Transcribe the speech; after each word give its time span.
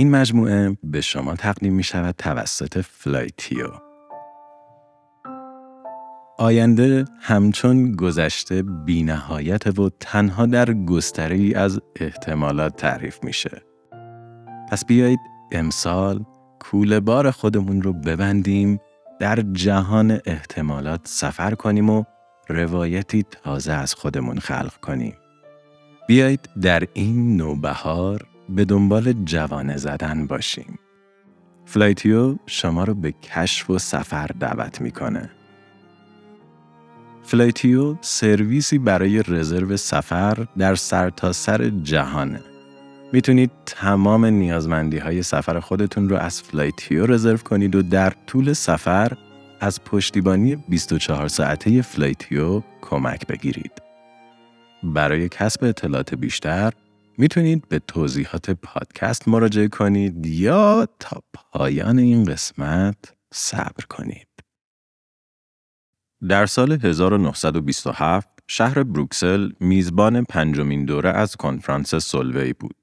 این 0.00 0.10
مجموعه 0.10 0.76
به 0.84 1.00
شما 1.00 1.34
تقدیم 1.34 1.74
می 1.74 1.82
شود 1.82 2.14
توسط 2.18 2.80
فلایتیو. 2.80 3.66
آینده 6.38 7.04
همچون 7.20 7.92
گذشته 7.92 8.62
بینهایت 8.62 9.78
و 9.78 9.90
تنها 10.00 10.46
در 10.46 10.72
گستره‌ای 10.72 11.54
از 11.54 11.80
احتمالات 11.96 12.76
تعریف 12.76 13.24
میشه. 13.24 13.62
پس 14.70 14.84
بیایید 14.84 15.20
امسال 15.52 16.24
کوله 16.60 17.00
بار 17.00 17.30
خودمون 17.30 17.82
رو 17.82 17.92
ببندیم 17.92 18.80
در 19.18 19.40
جهان 19.52 20.20
احتمالات 20.26 21.00
سفر 21.04 21.54
کنیم 21.54 21.90
و 21.90 22.04
روایتی 22.48 23.24
تازه 23.30 23.72
از 23.72 23.94
خودمون 23.94 24.38
خلق 24.38 24.76
کنیم. 24.76 25.14
بیایید 26.08 26.48
در 26.60 26.82
این 26.94 27.36
نوبهار 27.36 28.29
به 28.50 28.64
دنبال 28.64 29.12
جوانه 29.12 29.76
زدن 29.76 30.26
باشیم. 30.26 30.78
فلایتیو 31.64 32.36
شما 32.46 32.84
رو 32.84 32.94
به 32.94 33.12
کشف 33.12 33.70
و 33.70 33.78
سفر 33.78 34.26
دعوت 34.26 34.80
می‌کنه. 34.80 35.30
فلایتیو 37.22 37.96
سرویسی 38.00 38.78
برای 38.78 39.22
رزرو 39.22 39.76
سفر 39.76 40.46
در 40.58 40.74
سرتاسر 40.74 41.56
سر 41.56 41.68
جهانه. 41.82 42.40
می‌تونید 43.12 43.50
تمام 43.66 44.24
نیازمندی 44.24 44.98
های 44.98 45.22
سفر 45.22 45.60
خودتون 45.60 46.08
رو 46.08 46.16
از 46.16 46.42
فلایتیو 46.42 47.06
رزرو 47.06 47.36
کنید 47.36 47.74
و 47.74 47.82
در 47.82 48.12
طول 48.26 48.52
سفر 48.52 49.16
از 49.60 49.84
پشتیبانی 49.84 50.56
24 50.56 51.28
ساعته 51.28 51.82
فلایتیو 51.82 52.62
کمک 52.80 53.26
بگیرید. 53.26 53.72
برای 54.82 55.28
کسب 55.28 55.64
اطلاعات 55.64 56.14
بیشتر 56.14 56.72
می‌تونید 57.20 57.68
به 57.68 57.78
توضیحات 57.78 58.50
پادکست 58.50 59.28
مراجعه 59.28 59.68
کنید 59.68 60.26
یا 60.26 60.88
تا 60.98 61.22
پایان 61.32 61.98
این 61.98 62.24
قسمت 62.24 62.96
صبر 63.34 63.84
کنید. 63.90 64.28
در 66.28 66.46
سال 66.46 66.72
1927 66.72 68.28
شهر 68.46 68.82
بروکسل 68.82 69.50
میزبان 69.60 70.24
پنجمین 70.24 70.84
دوره 70.84 71.10
از 71.10 71.36
کنفرانس 71.36 71.94
سولوی 71.94 72.52
بود. 72.52 72.76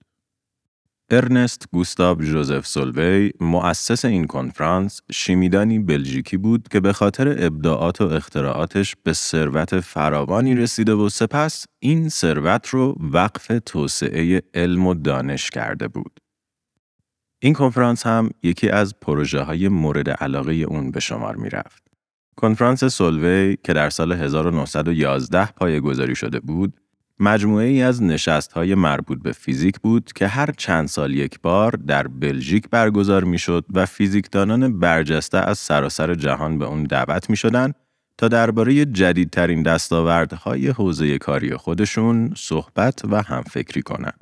ارنست 1.09 1.65
گوستاو 1.71 2.21
جوزف 2.21 2.67
سولوی 2.67 3.31
مؤسس 3.39 4.05
این 4.05 4.27
کنفرانس 4.27 5.01
شیمیدانی 5.11 5.79
بلژیکی 5.79 6.37
بود 6.37 6.67
که 6.67 6.79
به 6.79 6.93
خاطر 6.93 7.45
ابداعات 7.45 8.01
و 8.01 8.03
اختراعاتش 8.03 8.95
به 9.03 9.13
ثروت 9.13 9.79
فراوانی 9.79 10.55
رسیده 10.55 10.93
و 10.93 11.09
سپس 11.09 11.65
این 11.79 12.09
ثروت 12.09 12.67
رو 12.67 12.95
وقف 12.99 13.51
توسعه 13.65 14.41
علم 14.53 14.87
و 14.87 14.93
دانش 14.93 15.49
کرده 15.49 15.87
بود. 15.87 16.19
این 17.39 17.53
کنفرانس 17.53 18.07
هم 18.07 18.29
یکی 18.43 18.69
از 18.69 18.99
پروژه 18.99 19.41
های 19.41 19.67
مورد 19.67 20.09
علاقه 20.09 20.53
اون 20.53 20.91
به 20.91 20.99
شمار 20.99 21.35
می 21.35 21.49
رفت. 21.49 21.83
کنفرانس 22.35 22.83
سولوی 22.83 23.57
که 23.63 23.73
در 23.73 23.89
سال 23.89 24.11
1911 24.11 25.45
پایه 25.45 25.79
گذاری 25.79 26.15
شده 26.15 26.39
بود، 26.39 26.79
مجموعه 27.19 27.65
ای 27.65 27.81
از 27.81 28.03
نشست 28.03 28.51
های 28.51 28.75
مربوط 28.75 29.23
به 29.23 29.31
فیزیک 29.31 29.79
بود 29.79 30.13
که 30.13 30.27
هر 30.27 30.51
چند 30.57 30.87
سال 30.87 31.13
یک 31.13 31.39
بار 31.41 31.71
در 31.71 32.07
بلژیک 32.07 32.69
برگزار 32.69 33.23
می 33.23 33.39
شد 33.39 33.65
و 33.73 33.85
فیزیکدانان 33.85 34.79
برجسته 34.79 35.37
از 35.37 35.57
سراسر 35.57 36.15
جهان 36.15 36.59
به 36.59 36.65
اون 36.65 36.83
دعوت 36.83 37.29
می 37.29 37.37
شدن 37.37 37.73
تا 38.17 38.27
درباره 38.27 38.85
جدیدترین 38.85 39.63
دستاوردهای 39.63 40.67
حوزه 40.67 41.17
کاری 41.17 41.55
خودشون 41.55 42.33
صحبت 42.35 43.01
و 43.05 43.21
همفکری 43.21 43.81
کنند. 43.81 44.21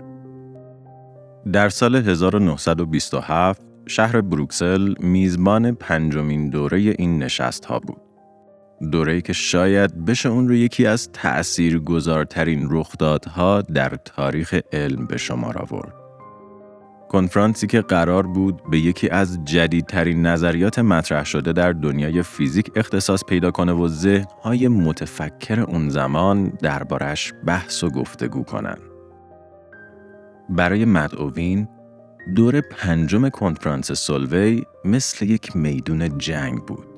در 1.53 1.69
سال 1.69 1.95
1927 1.95 3.61
شهر 3.87 4.21
بروکسل 4.21 4.93
میزبان 4.99 5.71
پنجمین 5.71 6.49
دوره 6.49 6.77
این 6.77 7.23
نشست 7.23 7.65
ها 7.65 7.79
بود. 7.79 8.04
دوره‌ای 8.91 9.21
که 9.21 9.33
شاید 9.33 10.05
بشه 10.05 10.29
اون 10.29 10.47
رو 10.47 10.55
یکی 10.55 10.85
از 10.85 11.11
تأثیر 11.11 11.79
گذارترین 11.79 12.67
رخدادها 12.71 13.61
در 13.61 13.89
تاریخ 13.89 14.59
علم 14.71 15.05
به 15.05 15.17
شمار 15.17 15.57
آورد. 15.57 15.93
کنفرانسی 17.09 17.67
که 17.67 17.81
قرار 17.81 18.27
بود 18.27 18.61
به 18.71 18.79
یکی 18.79 19.09
از 19.09 19.45
جدیدترین 19.45 20.25
نظریات 20.25 20.79
مطرح 20.79 21.25
شده 21.25 21.53
در 21.53 21.71
دنیای 21.71 22.21
فیزیک 22.21 22.71
اختصاص 22.75 23.23
پیدا 23.23 23.51
کنه 23.51 23.71
و 23.71 23.87
ذهنهای 23.87 24.67
متفکر 24.67 25.59
اون 25.59 25.89
زمان 25.89 26.49
دربارش 26.49 27.33
بحث 27.45 27.83
و 27.83 27.89
گفتگو 27.89 28.43
کنن. 28.43 28.77
برای 30.49 30.85
مدعوین 30.85 31.67
دور 32.35 32.61
پنجم 32.61 33.29
کنفرانس 33.29 33.91
سولوی 33.91 34.63
مثل 34.85 35.25
یک 35.25 35.55
میدون 35.55 36.17
جنگ 36.17 36.59
بود. 36.59 36.94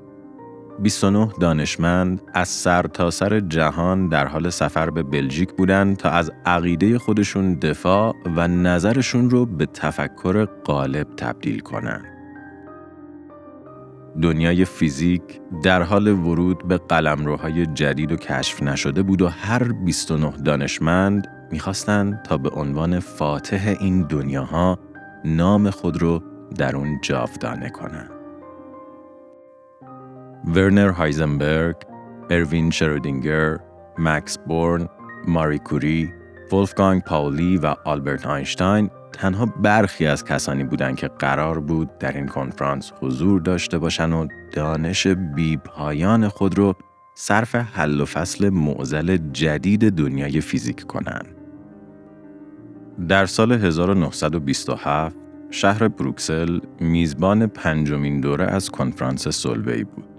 29 0.80 1.30
دانشمند 1.40 2.22
از 2.34 2.48
سر 2.48 2.82
تا 2.82 3.12
سر 3.12 3.40
جهان 3.40 4.08
در 4.08 4.28
حال 4.28 4.50
سفر 4.50 4.90
به 4.90 5.04
بلژیک 5.04 5.54
بودند 5.54 5.98
تا 5.98 6.10
از 6.10 6.32
عقیده 6.46 7.00
خودشون 7.00 7.54
دفاع 7.54 8.16
و 8.36 8.48
نظرشون 8.48 9.30
رو 9.30 9.46
به 9.46 9.66
تفکر 9.66 10.46
غالب 10.46 11.08
تبدیل 11.18 11.60
کنند. 11.60 12.06
دنیای 14.22 14.66
فیزیک 14.66 15.22
در 15.64 15.82
حال 15.82 16.08
ورود 16.08 16.68
به 16.68 16.78
قلمروهای 16.78 17.66
جدید 17.66 18.12
و 18.12 18.16
کشف 18.16 18.64
نشده 18.64 19.04
بود 19.04 19.22
و 19.22 19.28
هر 19.28 19.64
29 19.64 20.32
دانشمند 20.32 21.28
می‌خواستند 21.52 22.22
تا 22.22 22.38
به 22.38 22.50
عنوان 22.50 23.00
فاتح 23.00 23.76
این 23.80 24.02
دنیاها 24.02 24.80
نام 25.26 25.70
خود 25.70 26.02
رو 26.02 26.24
در 26.58 26.76
اون 26.76 27.00
جاودانه 27.02 27.70
کنند. 27.70 28.17
ورنر 30.46 30.90
هایزنبرگ، 30.90 31.76
اروین 32.30 32.72
شرودینگر، 32.72 33.58
مکس 33.98 34.38
بورن، 34.38 34.88
ماری 35.28 35.60
کوری، 35.60 36.14
ولفگانگ 36.52 37.02
پاولی 37.02 37.58
و 37.58 37.76
آلبرت 37.86 38.26
آینشتاین 38.26 38.90
تنها 39.14 39.46
برخی 39.46 40.08
از 40.08 40.26
کسانی 40.26 40.64
بودند 40.64 40.96
که 40.96 41.08
قرار 41.08 41.60
بود 41.60 41.98
در 41.98 42.12
این 42.12 42.28
کنفرانس 42.28 42.92
حضور 43.02 43.42
داشته 43.42 43.78
باشند 43.78 44.14
و 44.14 44.28
دانش 44.52 45.08
بیپایان 45.08 46.28
خود 46.28 46.58
را 46.58 46.76
صرف 47.16 47.56
حل 47.56 48.02
و 48.02 48.06
فصل 48.06 48.50
معزل 48.50 49.18
جدید 49.18 49.92
دنیای 49.92 50.42
فیزیک 50.42 50.84
کنند. 50.84 51.36
در 53.08 53.26
سال 53.26 53.52
1927 53.52 55.16
شهر 55.50 55.88
بروکسل 55.88 56.60
میزبان 56.80 57.48
پنجمین 57.48 58.22
دوره 58.22 58.46
از 58.46 58.70
کنفرانس 58.70 59.28
سولوی 59.28 59.84
بود. 59.84 60.17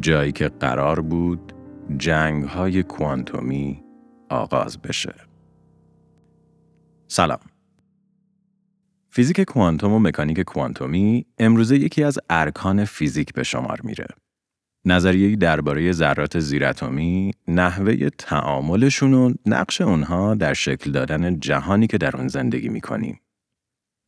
جایی 0.00 0.32
که 0.32 0.48
قرار 0.48 1.00
بود 1.00 1.52
جنگ 1.96 2.44
های 2.44 2.82
کوانتومی 2.82 3.82
آغاز 4.28 4.82
بشه. 4.82 5.14
سلام. 7.08 7.38
فیزیک 9.10 9.40
کوانتوم 9.40 9.92
و 9.92 9.98
مکانیک 9.98 10.40
کوانتومی 10.40 11.26
امروزه 11.38 11.76
یکی 11.78 12.04
از 12.04 12.18
ارکان 12.30 12.84
فیزیک 12.84 13.32
به 13.32 13.42
شمار 13.42 13.80
میره. 13.84 14.06
نظریه‌ای 14.84 15.36
درباره 15.36 15.92
ذرات 15.92 16.40
زیراتمی، 16.40 17.30
نحوه 17.48 18.08
تعاملشون 18.08 19.14
و 19.14 19.32
نقش 19.46 19.80
اونها 19.80 20.34
در 20.34 20.54
شکل 20.54 20.90
دادن 20.90 21.40
جهانی 21.40 21.86
که 21.86 21.98
در 21.98 22.16
اون 22.16 22.28
زندگی 22.28 22.68
می‌کنیم. 22.68 23.20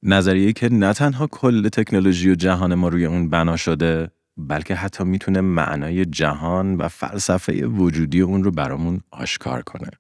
نظریه‌ای 0.03 0.53
که 0.53 0.69
نه 0.69 0.93
تنها 0.93 1.27
کل 1.27 1.69
تکنولوژی 1.69 2.31
و 2.31 2.35
جهان 2.35 2.75
ما 2.75 2.89
روی 2.89 3.07
اون 3.07 3.29
بنا 3.29 3.57
شده، 3.57 4.11
بلکه 4.37 4.75
حتی 4.75 5.05
می‌تونه 5.05 5.41
معنای 5.41 6.05
جهان 6.05 6.77
و 6.77 6.89
فلسفه 6.89 7.67
وجودی 7.67 8.21
اون 8.21 8.45
رو 8.45 8.51
برامون 8.51 9.01
آشکار 9.11 9.63
کنه. 9.63 9.91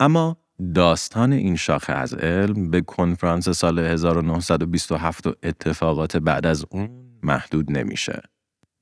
اما 0.00 0.36
داستان 0.74 1.32
این 1.32 1.56
شاخه 1.56 1.92
از 1.92 2.14
علم 2.14 2.70
به 2.70 2.80
کنفرانس 2.80 3.48
سال 3.48 3.78
1927 3.78 5.26
و 5.26 5.34
اتفاقات 5.42 6.16
بعد 6.16 6.46
از 6.46 6.64
اون 6.70 7.18
محدود 7.22 7.72
نمیشه. 7.72 8.22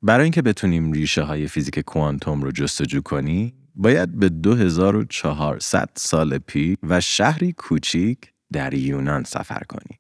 برای 0.03 0.23
اینکه 0.23 0.43
بتونیم 0.43 0.93
ریشه 0.93 1.23
های 1.23 1.49
فیزیک 1.49 1.79
کوانتوم 1.79 2.43
رو 2.43 2.53
جستجو 2.53 3.01
کنیم، 3.03 3.69
باید 3.75 4.19
به 4.19 4.29
2400 4.29 5.89
سال 5.95 6.39
پی 6.39 6.77
و 6.83 7.01
شهری 7.01 7.53
کوچیک 7.53 8.33
در 8.53 8.75
یونان 8.75 9.25
سفر 9.25 9.63
کنیم. 9.69 9.99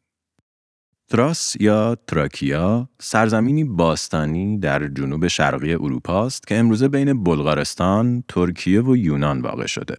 تراس 1.08 1.56
یا 1.60 1.96
تراکیا 2.06 2.88
سرزمینی 3.00 3.64
باستانی 3.64 4.58
در 4.58 4.88
جنوب 4.88 5.28
شرقی 5.28 5.74
اروپا 5.74 6.26
است 6.26 6.46
که 6.46 6.56
امروزه 6.56 6.88
بین 6.88 7.24
بلغارستان، 7.24 8.24
ترکیه 8.28 8.82
و 8.82 8.96
یونان 8.96 9.40
واقع 9.40 9.66
شده. 9.66 9.96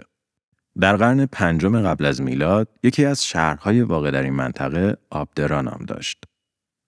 در 0.81 0.95
قرن 0.95 1.25
پنجم 1.25 1.81
قبل 1.81 2.06
از 2.06 2.21
میلاد 2.21 2.69
یکی 2.83 3.06
از 3.06 3.25
شهرهای 3.25 3.81
واقع 3.81 4.12
در 4.12 4.24
این 4.24 4.33
منطقه 4.33 4.98
آبدرا 5.09 5.62
نام 5.62 5.86
داشت. 5.88 6.24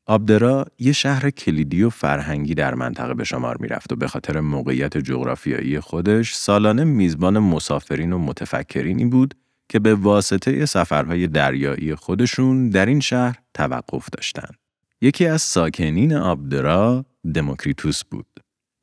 آبدرا 0.05 0.65
یه 0.79 0.91
شهر 0.91 1.29
کلیدی 1.29 1.83
و 1.83 1.89
فرهنگی 1.89 2.53
در 2.53 2.75
منطقه 2.75 3.13
به 3.13 3.23
شمار 3.23 3.57
می‌رفت 3.57 3.93
و 3.93 3.95
به 3.95 4.07
خاطر 4.07 4.39
موقعیت 4.39 4.97
جغرافیایی 4.97 5.79
خودش 5.79 6.35
سالانه 6.35 6.83
میزبان 6.83 7.39
مسافرین 7.39 8.13
و 8.13 8.17
متفکرینی 8.17 9.05
بود 9.05 9.35
که 9.69 9.79
به 9.79 9.95
واسطه 9.95 10.65
سفرهای 10.65 11.27
دریایی 11.27 11.95
خودشون 11.95 12.69
در 12.69 12.85
این 12.85 12.99
شهر 12.99 13.35
توقف 13.53 14.09
داشتند. 14.09 14.55
یکی 15.01 15.25
از 15.25 15.41
ساکنین 15.41 16.13
آبدرا 16.13 17.05
دموکریتوس 17.33 18.03
بود. 18.03 18.25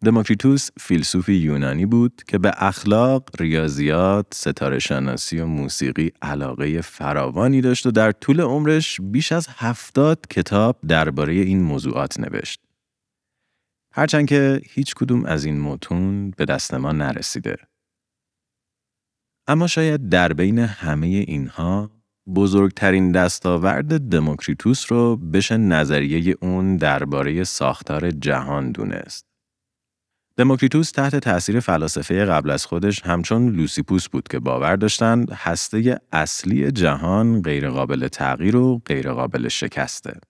دموکریتوس 0.04 0.68
فیلسوفی 0.80 1.34
یونانی 1.34 1.86
بود 1.86 2.22
که 2.28 2.38
به 2.38 2.52
اخلاق، 2.56 3.28
ریاضیات، 3.40 4.26
ستاره 4.34 4.78
شناسی 4.78 5.38
و 5.38 5.46
موسیقی 5.46 6.12
علاقه 6.22 6.80
فراوانی 6.80 7.60
داشت 7.60 7.86
و 7.86 7.90
در 7.90 8.12
طول 8.12 8.40
عمرش 8.40 9.00
بیش 9.00 9.32
از 9.32 9.48
هفتاد 9.50 10.26
کتاب 10.30 10.78
درباره 10.88 11.32
این 11.32 11.62
موضوعات 11.62 12.20
نوشت. 12.20 12.60
هرچند 13.92 14.28
که 14.28 14.60
هیچ 14.64 14.94
کدوم 14.94 15.24
از 15.24 15.44
این 15.44 15.60
متون 15.60 16.30
به 16.30 16.44
دست 16.44 16.74
ما 16.74 16.92
نرسیده. 16.92 17.56
اما 19.48 19.66
شاید 19.66 20.08
در 20.08 20.32
بین 20.32 20.58
همه 20.58 21.06
اینها 21.06 21.90
بزرگترین 22.34 23.12
دستاورد 23.12 23.98
دموکریتوس 23.98 24.92
رو 24.92 25.16
بشه 25.16 25.56
نظریه 25.56 26.36
اون 26.40 26.76
درباره 26.76 27.44
ساختار 27.44 28.10
جهان 28.10 28.72
دونست. 28.72 29.26
دموکریتوس 30.36 30.90
تحت 30.90 31.16
تأثیر 31.16 31.60
فلاسفه 31.60 32.24
قبل 32.24 32.50
از 32.50 32.66
خودش 32.66 33.02
همچون 33.02 33.48
لوسیپوس 33.48 34.08
بود 34.08 34.28
که 34.28 34.38
باور 34.38 34.76
داشتند 34.76 35.32
هسته 35.32 36.00
اصلی 36.12 36.72
جهان 36.72 37.42
غیرقابل 37.42 38.08
تغییر 38.08 38.56
و 38.56 38.78
غیرقابل 38.78 39.48
شکسته. 39.48 40.20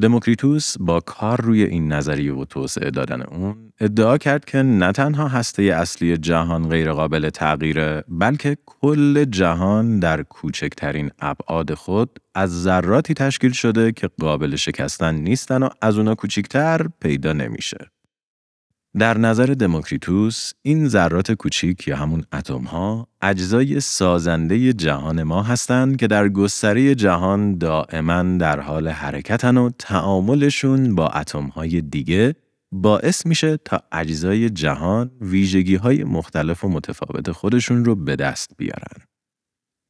دموکریتوس 0.00 0.78
با 0.80 1.00
کار 1.00 1.40
روی 1.40 1.62
این 1.62 1.92
نظریه 1.92 2.34
و 2.34 2.44
توسعه 2.44 2.90
دادن 2.90 3.22
اون 3.22 3.72
ادعا 3.80 4.18
کرد 4.18 4.44
که 4.44 4.58
نه 4.58 4.92
تنها 4.92 5.28
هسته 5.28 5.62
اصلی 5.62 6.16
جهان 6.16 6.68
غیرقابل 6.68 7.30
تغییره 7.30 8.04
بلکه 8.08 8.56
کل 8.66 9.24
جهان 9.24 10.00
در 10.00 10.22
کوچکترین 10.22 11.10
ابعاد 11.20 11.74
خود 11.74 12.18
از 12.34 12.62
ذراتی 12.62 13.14
تشکیل 13.14 13.52
شده 13.52 13.92
که 13.92 14.10
قابل 14.20 14.56
شکستن 14.56 15.14
نیستن 15.14 15.62
و 15.62 15.68
از 15.82 15.98
اونا 15.98 16.14
کوچکتر 16.14 16.86
پیدا 17.00 17.32
نمیشه. 17.32 17.90
در 18.98 19.18
نظر 19.18 19.46
دموکریتوس 19.46 20.52
این 20.62 20.88
ذرات 20.88 21.32
کوچیک 21.32 21.88
یا 21.88 21.96
همون 21.96 22.24
اتم 22.32 22.62
ها 22.62 23.08
اجزای 23.22 23.80
سازنده 23.80 24.72
جهان 24.72 25.22
ما 25.22 25.42
هستند 25.42 25.96
که 25.96 26.06
در 26.06 26.28
گستره 26.28 26.94
جهان 26.94 27.58
دائما 27.58 28.22
در 28.22 28.60
حال 28.60 28.88
حرکتن 28.88 29.56
و 29.56 29.70
تعاملشون 29.78 30.94
با 30.94 31.08
اتم 31.08 31.46
های 31.46 31.80
دیگه 31.80 32.34
باعث 32.72 33.26
میشه 33.26 33.56
تا 33.56 33.82
اجزای 33.92 34.50
جهان 34.50 35.10
ویژگی 35.20 35.76
های 35.76 36.04
مختلف 36.04 36.64
و 36.64 36.68
متفاوت 36.68 37.32
خودشون 37.32 37.84
رو 37.84 37.94
به 37.94 38.16
دست 38.16 38.50
بیارن. 38.56 39.02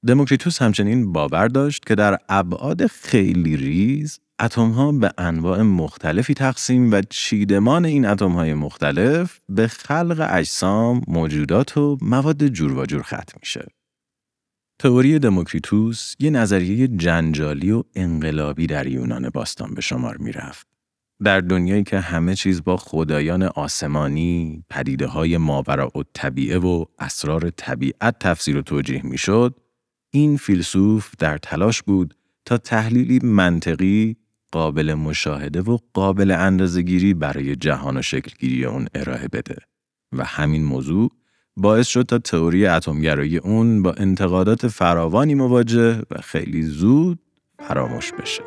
دموکریتوس 0.07 0.63
همچنین 0.63 1.13
باور 1.13 1.49
داشت 1.49 1.87
که 1.87 1.95
در 1.95 2.19
ابعاد 2.29 2.87
خیلی 2.87 3.57
ریز 3.57 4.21
اتم 4.41 4.71
ها 4.71 4.93
به 4.93 5.13
انواع 5.19 5.63
مختلفی 5.63 6.35
تقسیم 6.35 6.93
و 6.93 7.03
چیدمان 7.11 7.85
این 7.85 8.07
اتم 8.07 8.33
های 8.33 8.55
مختلف 8.55 9.41
به 9.49 9.69
خلق 9.69 10.27
اجسام، 10.31 11.03
موجودات 11.09 11.77
و 11.77 11.99
مواد 12.01 12.47
جور 12.47 12.73
و 12.73 12.87
جور 12.87 13.03
ختم 13.03 13.39
میشه. 13.41 13.67
تئوری 14.79 15.19
دموکریتوس 15.19 16.15
یه 16.19 16.31
نظریه 16.31 16.89
جنجالی 16.89 17.71
و 17.71 17.83
انقلابی 17.95 18.67
در 18.67 18.87
یونان 18.87 19.31
باستان 19.31 19.75
به 19.75 19.81
شمار 19.81 20.17
می‌رفت. 20.17 20.67
در 21.25 21.41
دنیایی 21.41 21.83
که 21.83 22.01
همه 22.01 22.35
چیز 22.35 22.65
با 22.65 22.77
خدایان 22.77 23.43
آسمانی، 23.43 24.65
پدیده 24.71 25.07
های 25.07 25.37
ماورا 25.37 25.91
و 25.95 26.03
طبیعه 26.15 26.59
و 26.59 26.85
اسرار 26.99 27.51
طبیعت 27.51 28.19
تفسیر 28.19 28.57
و 28.57 28.63
توجیه 28.63 29.07
می‌شد، 29.07 29.55
این 30.11 30.37
فیلسوف 30.37 31.11
در 31.19 31.39
تلاش 31.39 31.83
بود 31.83 32.15
تا 32.45 32.59
تحلیلی 32.59 33.19
منطقی 33.23 34.17
قابل 34.57 34.95
مشاهده 34.95 35.61
و 35.61 35.79
قابل 35.93 36.31
اندازهگیری 36.31 37.15
برای 37.15 37.57
جهان 37.57 37.97
و 37.97 38.03
شکلگیری 38.03 38.65
اون 38.65 38.89
ارائه 38.95 39.29
بده 39.29 39.57
و 40.13 40.25
همین 40.25 40.65
موضوع 40.65 41.11
باعث 41.57 41.87
شد 41.87 42.03
تا 42.03 42.19
تئوری 42.19 42.67
اتمگرایی 42.67 43.39
اون 43.39 43.83
با 43.83 43.93
انتقادات 43.93 44.69
فراوانی 44.69 45.35
مواجه 45.35 46.03
و 46.11 46.21
خیلی 46.23 46.63
زود 46.63 47.19
فراموش 47.59 48.13
بشه. 48.13 48.43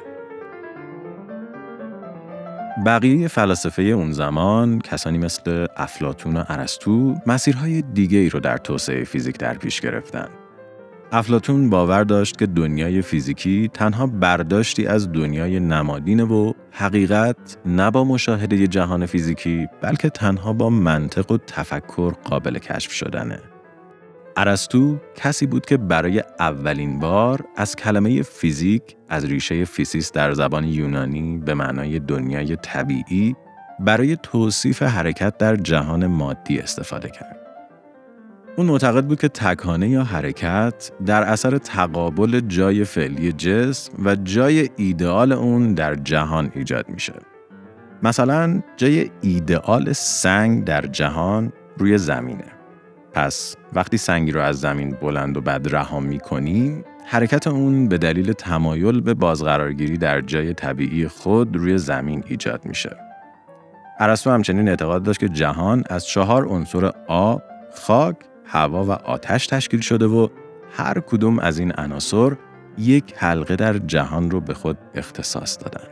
بقیه 2.85 3.27
فلاسفه 3.27 3.81
اون 3.81 4.11
زمان 4.11 4.79
کسانی 4.79 5.17
مثل 5.17 5.67
افلاتون 5.77 6.37
و 6.37 6.43
ارسطو 6.47 7.15
مسیرهای 7.27 7.81
دیگه 7.81 8.17
ای 8.17 8.29
رو 8.29 8.39
در 8.39 8.57
توسعه 8.57 9.03
فیزیک 9.03 9.37
در 9.37 9.53
پیش 9.53 9.81
گرفتن 9.81 10.29
افلاتون 11.11 11.69
باور 11.69 12.03
داشت 12.03 12.37
که 12.37 12.45
دنیای 12.45 13.01
فیزیکی 13.01 13.69
تنها 13.73 14.07
برداشتی 14.07 14.87
از 14.87 15.11
دنیای 15.11 15.59
نمادینه 15.59 16.23
و 16.23 16.53
حقیقت 16.71 17.57
نه 17.65 17.91
با 17.91 18.03
مشاهده 18.03 18.67
جهان 18.67 19.05
فیزیکی 19.05 19.67
بلکه 19.81 20.09
تنها 20.09 20.53
با 20.53 20.69
منطق 20.69 21.31
و 21.31 21.37
تفکر 21.37 22.13
قابل 22.23 22.57
کشف 22.57 22.91
شدنه. 22.91 23.39
ارسطو 24.37 24.97
کسی 25.15 25.45
بود 25.45 25.65
که 25.65 25.77
برای 25.77 26.23
اولین 26.39 26.99
بار 26.99 27.45
از 27.55 27.75
کلمه 27.75 28.21
فیزیک 28.21 28.83
از 29.09 29.25
ریشه 29.25 29.65
فیزیس 29.65 30.11
در 30.11 30.33
زبان 30.33 30.63
یونانی 30.63 31.37
به 31.45 31.53
معنای 31.53 31.99
دنیای 31.99 32.55
طبیعی 32.55 33.35
برای 33.79 34.17
توصیف 34.23 34.83
حرکت 34.83 35.37
در 35.37 35.55
جهان 35.55 36.07
مادی 36.07 36.59
استفاده 36.59 37.09
کرد. 37.09 37.38
اون 38.59 38.67
معتقد 38.67 39.05
بود 39.05 39.19
که 39.19 39.27
تکانه 39.27 39.89
یا 39.89 40.03
حرکت 40.03 40.91
در 41.05 41.23
اثر 41.23 41.57
تقابل 41.57 42.39
جای 42.39 42.83
فعلی 42.83 43.31
جسم 43.31 43.93
و 44.05 44.15
جای 44.15 44.69
ایدئال 44.75 45.31
اون 45.31 45.73
در 45.73 45.95
جهان 45.95 46.51
ایجاد 46.55 46.89
میشه. 46.89 47.13
مثلا 48.03 48.61
جای 48.77 49.09
ایدئال 49.21 49.93
سنگ 49.93 50.63
در 50.63 50.81
جهان 50.81 51.53
روی 51.77 51.97
زمینه. 51.97 52.45
پس 53.13 53.55
وقتی 53.73 53.97
سنگی 53.97 54.31
رو 54.31 54.41
از 54.41 54.59
زمین 54.59 54.91
بلند 55.01 55.37
و 55.37 55.41
بد 55.41 55.75
رها 55.75 55.99
می‌کنیم 55.99 56.83
حرکت 57.05 57.47
اون 57.47 57.87
به 57.87 57.97
دلیل 57.97 58.33
تمایل 58.33 59.01
به 59.01 59.13
بازقرارگیری 59.13 59.97
در 59.97 60.21
جای 60.21 60.53
طبیعی 60.53 61.07
خود 61.07 61.55
روی 61.55 61.77
زمین 61.77 62.23
ایجاد 62.27 62.65
میشه. 62.65 62.97
ارسطو 63.99 64.29
همچنین 64.29 64.69
اعتقاد 64.69 65.03
داشت 65.03 65.19
که 65.19 65.29
جهان 65.29 65.83
از 65.89 66.05
چهار 66.05 66.45
عنصر 66.45 66.91
آب، 67.07 67.43
خاک 67.75 68.15
هوا 68.51 68.83
و 68.85 68.91
آتش 68.91 69.47
تشکیل 69.47 69.79
شده 69.79 70.05
و 70.05 70.27
هر 70.71 70.99
کدوم 70.99 71.39
از 71.39 71.59
این 71.59 71.73
عناصر 71.77 72.35
یک 72.77 73.13
حلقه 73.17 73.55
در 73.55 73.77
جهان 73.77 74.31
رو 74.31 74.41
به 74.41 74.53
خود 74.53 74.77
اختصاص 74.95 75.57
دادن. 75.63 75.87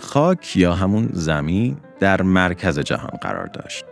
خاک 0.00 0.56
یا 0.56 0.72
همون 0.74 1.08
زمین 1.12 1.76
در 2.00 2.22
مرکز 2.22 2.78
جهان 2.78 3.18
قرار 3.20 3.46
داشت. 3.46 3.84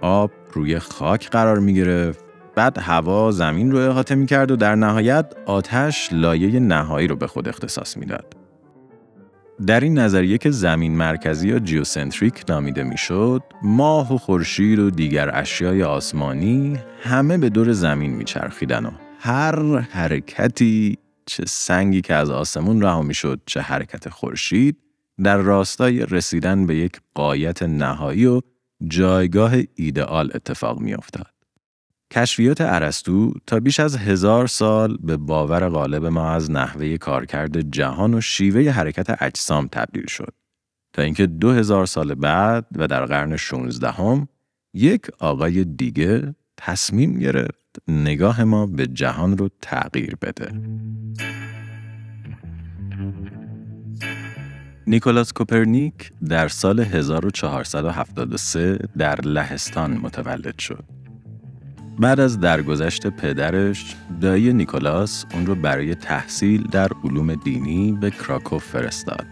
آب 0.00 0.30
روی 0.52 0.78
خاک 0.78 1.30
قرار 1.30 1.58
می 1.58 1.74
گرفت 1.74 2.24
بعد 2.54 2.78
هوا 2.78 3.30
زمین 3.30 3.72
رو 3.72 3.78
احاطه 3.78 4.14
می 4.14 4.26
کرد 4.26 4.50
و 4.50 4.56
در 4.56 4.74
نهایت 4.74 5.34
آتش 5.46 6.08
لایه 6.12 6.60
نهایی 6.60 7.08
رو 7.08 7.16
به 7.16 7.26
خود 7.26 7.48
اختصاص 7.48 7.96
می‌داد. 7.96 8.37
در 9.66 9.80
این 9.80 9.98
نظریه 9.98 10.38
که 10.38 10.50
زمین 10.50 10.96
مرکزی 10.96 11.48
یا 11.48 11.58
جیوسنتریک 11.58 12.44
نامیده 12.48 12.82
می‌شد، 12.82 13.42
ماه 13.62 14.14
و 14.14 14.18
خورشید 14.18 14.78
و 14.78 14.90
دیگر 14.90 15.30
اشیای 15.34 15.82
آسمانی 15.82 16.78
همه 17.02 17.38
به 17.38 17.48
دور 17.48 17.72
زمین 17.72 18.10
میچرخیدن 18.10 18.86
و 18.86 18.90
هر 19.20 19.78
حرکتی 19.78 20.98
چه 21.26 21.44
سنگی 21.46 22.00
که 22.00 22.14
از 22.14 22.30
آسمون 22.30 22.82
رها 22.82 23.02
می‌شد 23.02 23.40
چه 23.46 23.60
حرکت 23.60 24.08
خورشید 24.08 24.76
در 25.24 25.36
راستای 25.36 26.06
رسیدن 26.06 26.66
به 26.66 26.76
یک 26.76 27.00
قایت 27.14 27.62
نهایی 27.62 28.26
و 28.26 28.40
جایگاه 28.88 29.52
ایدئال 29.74 30.30
اتفاق 30.34 30.80
میافتاد. 30.80 31.37
کشفیات 32.12 32.60
ارسطو 32.60 33.32
تا 33.46 33.60
بیش 33.60 33.80
از 33.80 33.96
هزار 33.96 34.46
سال 34.46 34.96
به 34.96 35.16
باور 35.16 35.68
غالب 35.68 36.06
ما 36.06 36.30
از 36.30 36.50
نحوه 36.50 36.96
کارکرد 36.96 37.60
جهان 37.60 38.14
و 38.14 38.20
شیوه 38.20 38.70
حرکت 38.70 39.22
اجسام 39.22 39.68
تبدیل 39.72 40.06
شد 40.06 40.34
تا 40.92 41.02
اینکه 41.02 41.26
دو 41.26 41.52
هزار 41.52 41.86
سال 41.86 42.14
بعد 42.14 42.66
و 42.76 42.86
در 42.86 43.06
قرن 43.06 43.36
16 43.36 43.90
هم 43.90 44.28
یک 44.74 45.06
آقای 45.18 45.64
دیگه 45.64 46.34
تصمیم 46.56 47.18
گرفت 47.18 47.78
نگاه 47.88 48.44
ما 48.44 48.66
به 48.66 48.86
جهان 48.86 49.38
رو 49.38 49.48
تغییر 49.62 50.16
بده. 50.22 50.52
نیکولاس 54.86 55.32
کوپرنیک 55.32 56.12
در 56.28 56.48
سال 56.48 56.80
1473 56.80 58.78
در 58.98 59.20
لهستان 59.20 59.92
متولد 59.92 60.58
شد. 60.58 60.97
بعد 61.98 62.20
از 62.20 62.40
درگذشت 62.40 63.06
پدرش، 63.06 63.96
دایی 64.20 64.52
نیکولاس 64.52 65.24
اون 65.34 65.46
رو 65.46 65.54
برای 65.54 65.94
تحصیل 65.94 66.62
در 66.62 66.88
علوم 67.04 67.34
دینی 67.34 67.92
به 67.92 68.10
کراکوف 68.10 68.64
فرستاد. 68.64 69.26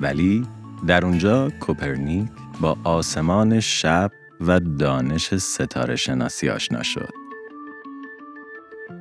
ولی 0.00 0.46
در 0.86 1.04
اونجا 1.04 1.50
کوپرنیک 1.60 2.28
با 2.60 2.76
آسمان 2.84 3.60
شب 3.60 4.10
و 4.40 4.60
دانش 4.60 5.34
ستاره 5.34 5.96
شناسی 5.96 6.48
آشنا 6.48 6.82
شد. 6.82 7.10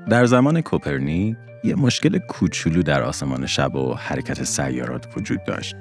در 0.10 0.25
زمان 0.25 0.62
کوپرنیک 0.62 1.36
یه 1.63 1.75
مشکل 1.75 2.17
کوچولو 2.17 2.84
در 2.84 3.03
آسمان 3.03 3.45
شب 3.45 3.75
و 3.75 3.93
حرکت 3.93 4.43
سیارات 4.43 5.17
وجود 5.17 5.39
داشت. 5.48 5.75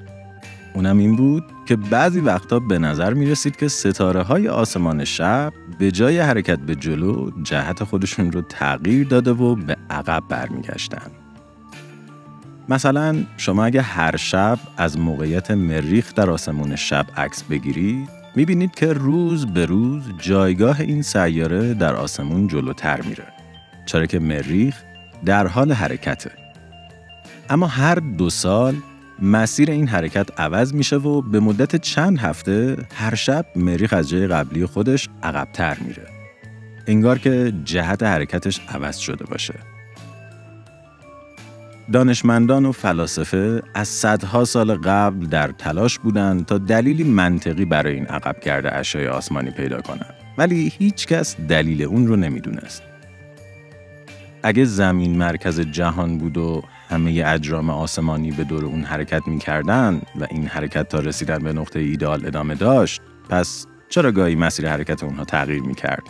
اونم 0.75 0.99
این 0.99 1.17
بود 1.17 1.45
که 1.67 1.77
بعضی 1.77 2.21
وقتا 2.21 2.59
به 2.59 2.79
نظر 2.79 3.15
می 3.15 3.27
رسید 3.27 3.57
که 3.57 3.69
ستاره 3.69 4.23
های 4.23 4.49
آسمان 4.49 5.05
شب 5.05 5.53
به 5.79 5.91
جای 5.91 6.19
حرکت 6.19 6.59
به 6.59 6.75
جلو 6.75 7.31
جهت 7.43 7.85
خودشون 7.85 8.33
رو 8.33 8.43
تغییر 8.43 9.07
داده 9.07 9.31
و 9.31 9.55
به 9.55 9.77
عقب 9.91 10.23
برمیگشتن. 10.29 11.11
مثلا 12.69 13.25
شما 13.37 13.65
اگه 13.65 13.83
هر 13.83 14.17
شب 14.17 14.59
از 14.77 14.99
موقعیت 14.99 15.51
مریخ 15.51 16.15
در 16.15 16.31
آسمون 16.31 16.77
شب 16.77 17.07
عکس 17.17 17.43
بگیرید 17.43 18.09
می‌بینید 18.37 18.75
که 18.75 18.93
روز 18.93 19.47
به 19.47 19.67
روز 19.67 20.03
جایگاه 20.19 20.81
این 20.81 21.03
سیاره 21.03 21.75
در 21.75 21.95
آسمون 21.95 22.49
جلوتر 22.49 23.01
میره 23.01 23.25
چرا 23.87 24.07
که 24.07 24.19
مریخ 24.19 24.83
در 25.25 25.47
حال 25.47 25.73
حرکته 25.73 26.31
اما 27.51 27.67
هر 27.67 27.95
دو 27.95 28.31
سال 28.31 28.75
مسیر 29.23 29.71
این 29.71 29.89
حرکت 29.89 30.41
عوض 30.41 30.75
میشه 30.75 30.97
و 30.97 31.23
به 31.23 31.41
مدت 31.41 31.77
چند 31.77 32.19
هفته 32.19 32.77
هر 32.95 33.15
شب 33.15 33.47
مریخ 33.57 33.93
از 33.93 34.09
جای 34.09 34.27
قبلی 34.27 34.67
خودش 34.67 35.09
عقبتر 35.23 35.77
میره. 35.79 36.07
انگار 36.87 37.19
که 37.19 37.53
جهت 37.65 38.03
حرکتش 38.03 38.61
عوض 38.69 38.97
شده 38.97 39.25
باشه. 39.25 39.55
دانشمندان 41.93 42.67
و 42.67 42.73
فلاسفه 42.73 43.63
از 43.75 43.89
صدها 43.89 44.45
سال 44.45 44.75
قبل 44.75 45.27
در 45.27 45.49
تلاش 45.49 45.99
بودند 45.99 46.47
تا 46.47 46.59
دلیلی 46.59 47.05
منطقی 47.05 47.65
برای 47.65 47.95
این 47.95 48.07
عقب 48.07 48.41
کرده 48.41 48.75
اشیای 48.75 49.09
آسمانی 49.09 49.51
پیدا 49.51 49.81
کنند. 49.81 50.15
ولی 50.39 50.73
هیچ 50.79 51.07
کس 51.07 51.37
دلیل 51.37 51.83
اون 51.83 52.07
رو 52.07 52.17
نمی‌دونست. 52.17 52.83
اگه 54.43 54.65
زمین 54.65 55.19
مرکز 55.19 55.61
جهان 55.61 56.19
بود 56.19 56.39
و 56.39 56.63
همه 56.89 57.23
اجرام 57.27 57.71
آسمانی 57.71 58.31
به 58.31 58.45
دور 58.45 58.65
اون 58.65 58.85
حرکت 58.85 59.29
می‌کردن 59.29 60.03
و 60.21 60.27
این 60.31 60.47
حرکت 60.47 60.89
تا 60.89 60.99
رسیدن 60.99 61.39
به 61.39 61.53
نقطه 61.53 61.79
ایدال 61.79 62.27
ادامه 62.27 62.55
داشت 62.55 63.01
پس 63.29 63.67
چرا 63.89 64.13
گاهی 64.13 64.35
مسیر 64.35 64.69
حرکت 64.69 65.05
اونها 65.05 65.25
تغییر 65.25 65.63
می‌کرد؟ 65.63 66.03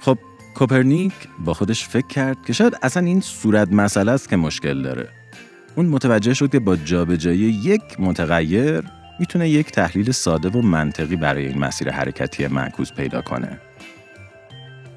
خب 0.00 0.18
کوپرنیک 0.54 1.12
با 1.44 1.54
خودش 1.54 1.88
فکر 1.88 2.06
کرد 2.06 2.36
که 2.46 2.52
شاید 2.52 2.78
اصلا 2.82 3.06
این 3.06 3.20
صورت 3.20 3.72
مسئله 3.72 4.12
است 4.12 4.28
که 4.28 4.36
مشکل 4.36 4.82
داره. 4.82 5.08
اون 5.74 5.86
متوجه 5.86 6.34
شد 6.34 6.50
که 6.50 6.58
با 6.58 6.76
جابجایی 6.76 7.40
یک 7.40 7.82
متغیر 7.98 8.84
می‌تونه 9.20 9.48
یک 9.48 9.72
تحلیل 9.72 10.10
ساده 10.10 10.48
و 10.48 10.62
منطقی 10.62 11.16
برای 11.16 11.46
این 11.46 11.58
مسیر 11.58 11.90
حرکتی 11.90 12.46
معکوس 12.46 12.92
پیدا 12.92 13.22
کنه. 13.22 13.60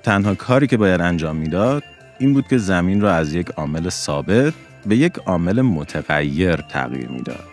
تنها 0.03 0.35
کاری 0.35 0.67
که 0.67 0.77
باید 0.77 1.01
انجام 1.01 1.35
می‌داد 1.35 1.83
این 2.19 2.33
بود 2.33 2.47
که 2.47 2.57
زمین 2.57 3.01
را 3.01 3.15
از 3.15 3.33
یک 3.33 3.49
عامل 3.49 3.89
ثابت 3.89 4.53
به 4.87 4.97
یک 4.97 5.17
عامل 5.17 5.61
متغیر 5.61 6.55
تغییر 6.55 7.09
می‌داد. 7.09 7.43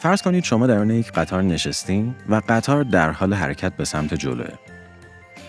فرض 0.00 0.22
کنید 0.22 0.44
شما 0.44 0.66
در 0.66 0.86
یک 0.86 1.12
قطار 1.12 1.42
نشستین 1.42 2.14
و 2.28 2.42
قطار 2.48 2.84
در 2.84 3.10
حال 3.10 3.34
حرکت 3.34 3.76
به 3.76 3.84
سمت 3.84 4.14
جلوه. 4.14 4.48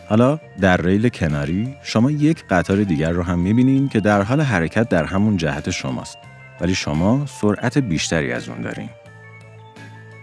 حالا 0.10 0.40
در 0.62 0.82
ریل 0.82 1.10
کناری 1.10 1.76
شما 1.84 2.12
یک 2.12 2.46
قطار 2.50 2.84
دیگر 2.84 3.12
رو 3.12 3.24
هم 3.24 3.40
می‌بینین 3.40 3.90
که 3.90 4.00
در 4.00 4.22
حال 4.22 4.42
حرکت 4.42 4.90
در 4.90 5.04
همون 5.04 5.38
جهت 5.38 5.70
شماست 5.70 6.18
ولی 6.62 6.76
شما 6.76 7.26
سرعت 7.26 7.78
بیشتری 7.78 8.32
از 8.32 8.50
اون 8.50 8.62
دارین. 8.62 8.90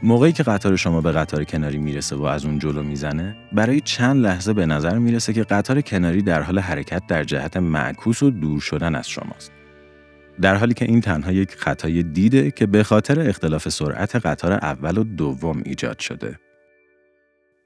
موقعی 0.02 0.32
که 0.32 0.42
قطار 0.42 0.76
شما 0.76 1.00
به 1.00 1.12
قطار 1.12 1.44
کناری 1.44 1.78
می‌رسه 1.78 2.16
و 2.16 2.22
از 2.22 2.44
اون 2.44 2.58
جلو 2.58 2.82
می‌زنه 2.82 3.36
برای 3.52 3.80
چند 3.80 4.22
لحظه 4.22 4.52
به 4.52 4.66
نظر 4.66 4.98
می‌رسه 4.98 5.32
که 5.32 5.44
قطار 5.44 5.80
کناری 5.80 6.22
در 6.22 6.42
حال 6.42 6.58
حرکت 6.58 7.02
در 7.06 7.24
جهت 7.24 7.56
معکوس 7.56 8.22
و 8.22 8.30
دور 8.30 8.60
شدن 8.60 8.94
از 8.94 9.08
شماست 9.08 9.52
در 10.40 10.54
حالی 10.54 10.74
که 10.74 10.84
این 10.84 11.00
تنها 11.00 11.32
یک 11.32 11.54
خطای 11.54 12.02
دیده 12.02 12.50
که 12.50 12.66
به 12.66 12.82
خاطر 12.82 13.28
اختلاف 13.28 13.68
سرعت 13.68 14.16
قطار 14.16 14.52
اول 14.52 14.98
و 14.98 15.04
دوم 15.04 15.62
ایجاد 15.64 15.98
شده 15.98 16.38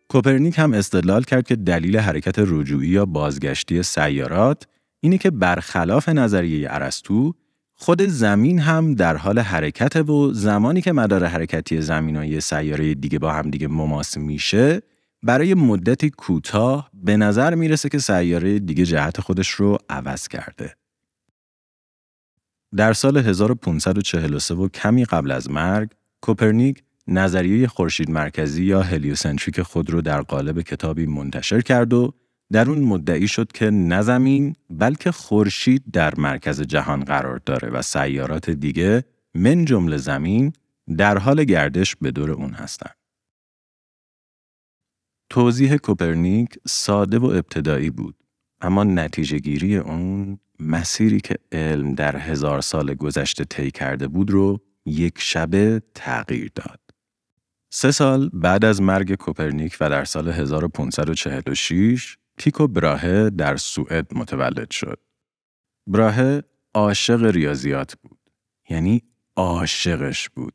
کوپرنیک 0.09 0.59
هم 0.59 0.73
استدلال 0.73 1.23
کرد 1.23 1.47
که 1.47 1.57
دلیل 1.57 1.97
حرکت 1.97 2.35
رجوعی 2.39 2.89
یا 2.89 3.07
بازگشتی 3.07 3.83
سیارات 3.83 4.67
اینه 5.01 5.19
که 5.19 5.31
برخلاف 5.31 6.09
نظریه 6.09 6.69
ارسطو 6.71 7.35
خود 7.75 8.03
زمین 8.03 8.59
هم 8.59 8.95
در 8.95 9.17
حال 9.17 9.39
حرکت 9.39 9.97
و 9.97 10.33
زمانی 10.33 10.81
که 10.81 10.93
مدار 10.93 11.25
حرکتی 11.25 11.81
زمین 11.81 12.17
و 12.17 12.25
یه 12.25 12.41
سیاره 12.41 12.95
دیگه 12.95 13.19
با 13.19 13.33
هم 13.33 13.51
دیگه 13.51 13.69
مماس 13.69 14.17
میشه 14.17 14.83
برای 15.23 15.55
مدتی 15.55 16.11
کوتاه 16.11 16.91
به 16.95 17.17
نظر 17.17 17.55
می‌رسه 17.55 17.89
که 17.89 17.99
سیاره 17.99 18.59
دیگه 18.59 18.85
جهت 18.85 19.21
خودش 19.21 19.49
رو 19.49 19.79
عوض 19.89 20.29
کرده. 20.29 20.80
در 22.77 22.93
سال 22.93 23.17
1543 23.17 24.55
و 24.55 24.69
کمی 24.69 25.05
قبل 25.05 25.31
از 25.31 25.51
مرگ، 25.51 25.91
کوپرنیک 26.21 26.83
نظریه 27.07 27.67
خورشید 27.67 28.11
مرکزی 28.11 28.65
یا 28.65 28.83
هلیوسنتریک 28.83 29.63
خود 29.63 29.91
رو 29.91 30.03
در 30.03 30.23
قالب 30.23 30.61
کتابی 30.61 31.07
منتشر 31.07 31.61
کرد 31.61 31.93
و 31.93 32.13
در 32.53 32.71
اون 32.71 32.79
مدعی 32.79 33.29
شد 33.29 33.53
که 33.53 33.71
نه 33.71 34.03
زمین 34.03 34.57
بلکه 34.71 35.11
خورشید 35.13 35.85
در 35.93 36.15
مرکز 36.15 36.61
جهان 36.61 37.05
قرار 37.05 37.41
داره 37.47 37.69
و 37.69 37.83
سیارات 37.83 38.51
دیگه 38.51 39.05
من 39.35 39.65
جمله 39.65 39.97
زمین 39.97 40.53
در 40.97 41.19
حال 41.19 41.45
گردش 41.45 41.97
به 41.97 42.11
دور 42.11 42.31
اون 42.31 42.53
هستند. 42.53 42.97
توضیح 45.31 45.77
کوپرنیک 45.77 46.59
ساده 46.67 47.19
و 47.19 47.25
ابتدایی 47.25 47.91
بود 47.91 48.15
اما 48.61 48.85
نتیجه 48.85 49.39
گیری 49.39 49.77
اون 49.77 50.39
مسیری 50.61 51.21
که 51.21 51.37
علم 51.53 51.95
در 51.95 52.17
هزار 52.17 52.61
سال 52.61 52.95
گذشته 52.95 53.45
طی 53.45 53.71
کرده 53.71 54.09
بود 54.09 54.31
رو 54.31 54.61
یک 54.87 55.15
شبه 55.19 55.83
تغییر 55.95 56.51
داد. 56.55 56.81
سه 57.73 57.91
سال 57.91 58.31
بعد 58.33 58.65
از 58.65 58.83
مرگ 58.83 59.15
کوپرنیک 59.15 59.77
و 59.81 59.91
در 59.91 60.05
سال 60.05 60.29
1546 60.29 62.17
تیکو 62.39 62.67
براهه 62.67 63.31
در 63.31 63.57
سوئد 63.57 64.15
متولد 64.15 64.71
شد. 64.71 65.01
براهه 65.87 66.43
عاشق 66.75 67.25
ریاضیات 67.25 67.95
بود. 68.03 68.19
یعنی 68.71 69.03
عاشقش 69.37 70.29
بود. 70.29 70.55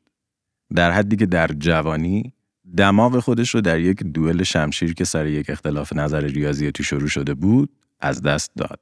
در 0.75 0.91
حدی 0.91 1.15
که 1.15 1.25
در 1.25 1.47
جوانی 1.47 2.33
دماغ 2.77 3.19
خودش 3.19 3.55
رو 3.55 3.61
در 3.61 3.79
یک 3.79 4.03
دوئل 4.03 4.43
شمشیر 4.43 4.93
که 4.93 5.03
سر 5.03 5.27
یک 5.27 5.49
اختلاف 5.49 5.93
نظر 5.93 6.21
ریاضیاتی 6.21 6.83
شروع 6.83 7.07
شده 7.07 7.33
بود 7.33 7.69
از 7.99 8.21
دست 8.21 8.51
داد. 8.57 8.79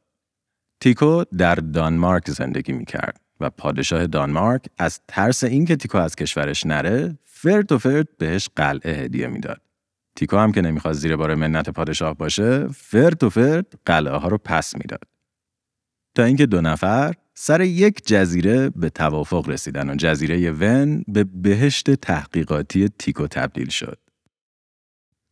تیکو 0.79 1.23
در 1.37 1.55
دانمارک 1.55 2.29
زندگی 2.29 2.73
می 2.73 2.85
کرد 2.85 3.21
و 3.39 3.49
پادشاه 3.49 4.07
دانمارک 4.07 4.65
از 4.77 4.99
ترس 5.07 5.43
اینکه 5.43 5.75
تیکو 5.75 5.97
از 5.97 6.15
کشورش 6.15 6.65
نره 6.65 7.17
فرد 7.25 7.71
و 7.71 7.77
فرد 7.77 8.17
بهش 8.17 8.49
قلعه 8.55 8.93
هدیه 8.93 9.27
می‌داد. 9.27 9.61
تیکو 10.15 10.37
هم 10.37 10.51
که 10.51 10.61
نمی‌خواست 10.61 10.99
زیر 10.99 11.15
بار 11.15 11.35
منت 11.35 11.69
پادشاه 11.69 12.13
باشه 12.13 12.67
فرد 12.67 13.23
و 13.23 13.29
فرد 13.29 13.73
قلعه 13.85 14.15
ها 14.17 14.27
رو 14.27 14.37
پس 14.37 14.75
می‌داد 14.75 15.03
تا 16.15 16.23
اینکه 16.23 16.45
دو 16.45 16.61
نفر 16.61 17.13
سر 17.33 17.61
یک 17.61 18.07
جزیره 18.07 18.69
به 18.69 18.89
توافق 18.89 19.49
رسیدن 19.49 19.89
و 19.89 19.95
جزیره 19.95 20.51
ون 20.51 21.03
به 21.07 21.23
بهشت 21.23 21.91
تحقیقاتی 21.91 22.89
تیکو 22.99 23.27
تبدیل 23.27 23.69
شد. 23.69 23.97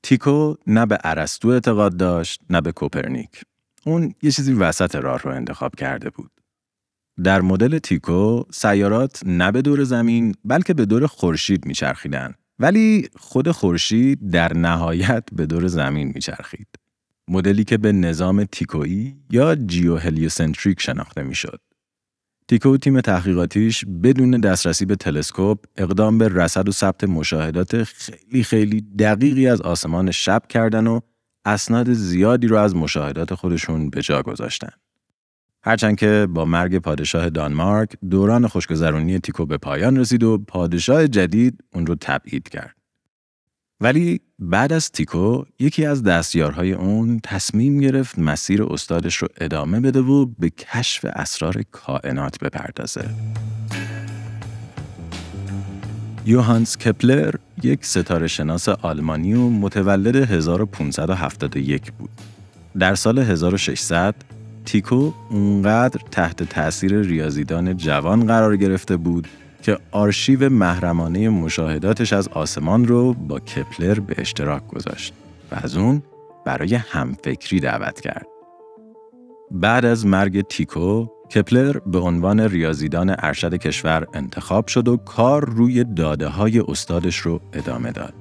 تیکو 0.03 0.55
نه 0.67 0.85
به 0.85 0.97
ارسطو 1.03 1.47
اعتقاد 1.47 1.97
داشت 1.97 2.41
نه 2.49 2.61
به 2.61 2.71
کوپرنیک. 2.71 3.41
اون 3.85 4.13
یه 4.21 4.31
چیزی 4.31 4.53
وسط 4.53 4.95
راه 4.95 5.21
رو 5.21 5.31
انتخاب 5.31 5.75
کرده 5.75 6.09
بود. 6.09 6.31
در 7.23 7.41
مدل 7.41 7.79
تیکو 7.79 8.43
سیارات 8.51 9.21
نه 9.25 9.51
به 9.51 9.61
دور 9.61 9.83
زمین 9.83 10.35
بلکه 10.45 10.73
به 10.73 10.85
دور 10.85 11.07
خورشید 11.07 11.65
میچرخیدن 11.65 12.33
ولی 12.59 13.09
خود 13.15 13.51
خورشید 13.51 14.31
در 14.31 14.53
نهایت 14.53 15.23
به 15.31 15.45
دور 15.45 15.67
زمین 15.67 16.11
میچرخید. 16.15 16.67
مدلی 17.27 17.63
که 17.63 17.77
به 17.77 17.91
نظام 17.91 18.43
تیکویی 18.43 19.15
یا 19.29 19.55
جیو 19.55 19.97
هلیوسنتریک 19.97 20.81
شناخته 20.81 21.23
می‌شد. 21.23 21.61
تیکو 22.47 22.77
تیم 22.77 23.01
تحقیقاتیش 23.01 23.85
بدون 24.03 24.31
دسترسی 24.31 24.85
به 24.85 24.95
تلسکوپ 24.95 25.65
اقدام 25.77 26.17
به 26.17 26.27
رصد 26.27 26.69
و 26.69 26.71
ثبت 26.71 27.03
مشاهدات 27.03 27.83
خیلی 27.83 28.43
خیلی 28.43 28.81
دقیقی 28.81 29.47
از 29.47 29.61
آسمان 29.61 30.11
شب 30.11 30.41
کردن 30.49 30.87
و 30.87 30.99
اسناد 31.45 31.93
زیادی 31.93 32.47
رو 32.47 32.57
از 32.57 32.75
مشاهدات 32.75 33.33
خودشون 33.33 33.89
به 33.89 34.01
جا 34.01 34.21
گذاشتن. 34.21 34.71
هرچند 35.63 35.97
که 35.97 36.27
با 36.29 36.45
مرگ 36.45 36.77
پادشاه 36.77 37.29
دانمارک 37.29 37.89
دوران 38.09 38.47
خوشگذرانی 38.47 39.19
تیکو 39.19 39.45
به 39.45 39.57
پایان 39.57 39.97
رسید 39.97 40.23
و 40.23 40.37
پادشاه 40.37 41.07
جدید 41.07 41.63
اون 41.73 41.85
رو 41.85 41.95
تبعید 41.95 42.49
کرد. 42.49 42.75
ولی 43.81 44.21
بعد 44.39 44.73
از 44.73 44.91
تیکو 44.91 45.43
یکی 45.59 45.85
از 45.85 46.03
دستیارهای 46.03 46.73
اون 46.73 47.19
تصمیم 47.23 47.79
گرفت 47.79 48.19
مسیر 48.19 48.63
استادش 48.63 49.15
رو 49.15 49.27
ادامه 49.37 49.79
بده 49.79 49.99
و 49.99 50.25
به 50.25 50.49
کشف 50.49 51.05
اسرار 51.05 51.63
کائنات 51.71 52.39
بپردازه. 52.39 53.09
یوهانس 56.25 56.77
کپلر 56.77 57.35
یک 57.63 57.85
ستاره 57.85 58.27
شناس 58.27 58.69
آلمانی 58.69 59.33
و 59.33 59.49
متولد 59.49 60.15
1571 60.15 61.91
بود. 61.91 62.09
در 62.79 62.95
سال 62.95 63.19
1600 63.19 64.15
تیکو 64.65 65.11
اونقدر 65.29 65.99
تحت 66.11 66.43
تأثیر 66.43 67.01
ریاضیدان 67.01 67.77
جوان 67.77 68.25
قرار 68.25 68.57
گرفته 68.57 68.97
بود 68.97 69.27
که 69.61 69.77
آرشیو 69.91 70.49
محرمانه 70.49 71.29
مشاهداتش 71.29 72.13
از 72.13 72.27
آسمان 72.27 72.87
رو 72.87 73.13
با 73.13 73.39
کپلر 73.39 73.99
به 73.99 74.15
اشتراک 74.17 74.67
گذاشت 74.67 75.13
و 75.51 75.55
از 75.63 75.77
اون 75.77 76.03
برای 76.45 76.75
همفکری 76.75 77.59
دعوت 77.59 78.01
کرد. 78.01 78.27
بعد 79.51 79.85
از 79.85 80.05
مرگ 80.05 80.41
تیکو، 80.41 81.07
کپلر 81.35 81.77
به 81.79 81.99
عنوان 81.99 82.39
ریاضیدان 82.39 83.15
ارشد 83.19 83.55
کشور 83.55 84.07
انتخاب 84.13 84.67
شد 84.67 84.87
و 84.87 84.97
کار 84.97 85.49
روی 85.49 85.83
داده 85.83 86.27
های 86.27 86.59
استادش 86.59 87.17
رو 87.17 87.41
ادامه 87.53 87.91
داد. 87.91 88.13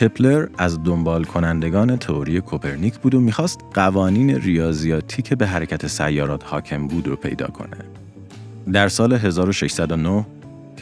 کپلر 0.00 0.46
از 0.58 0.82
دنبال 0.82 1.24
کنندگان 1.24 1.96
تئوری 1.96 2.40
کوپرنیک 2.40 2.98
بود 2.98 3.14
و 3.14 3.20
می‌خواست 3.20 3.60
قوانین 3.74 4.30
ریاضیاتی 4.30 5.22
که 5.22 5.36
به 5.36 5.46
حرکت 5.46 5.86
سیارات 5.86 6.44
حاکم 6.44 6.88
بود 6.88 7.08
رو 7.08 7.16
پیدا 7.16 7.46
کنه. 7.46 7.76
در 8.72 8.88
سال 8.88 9.12
1609 9.12 10.26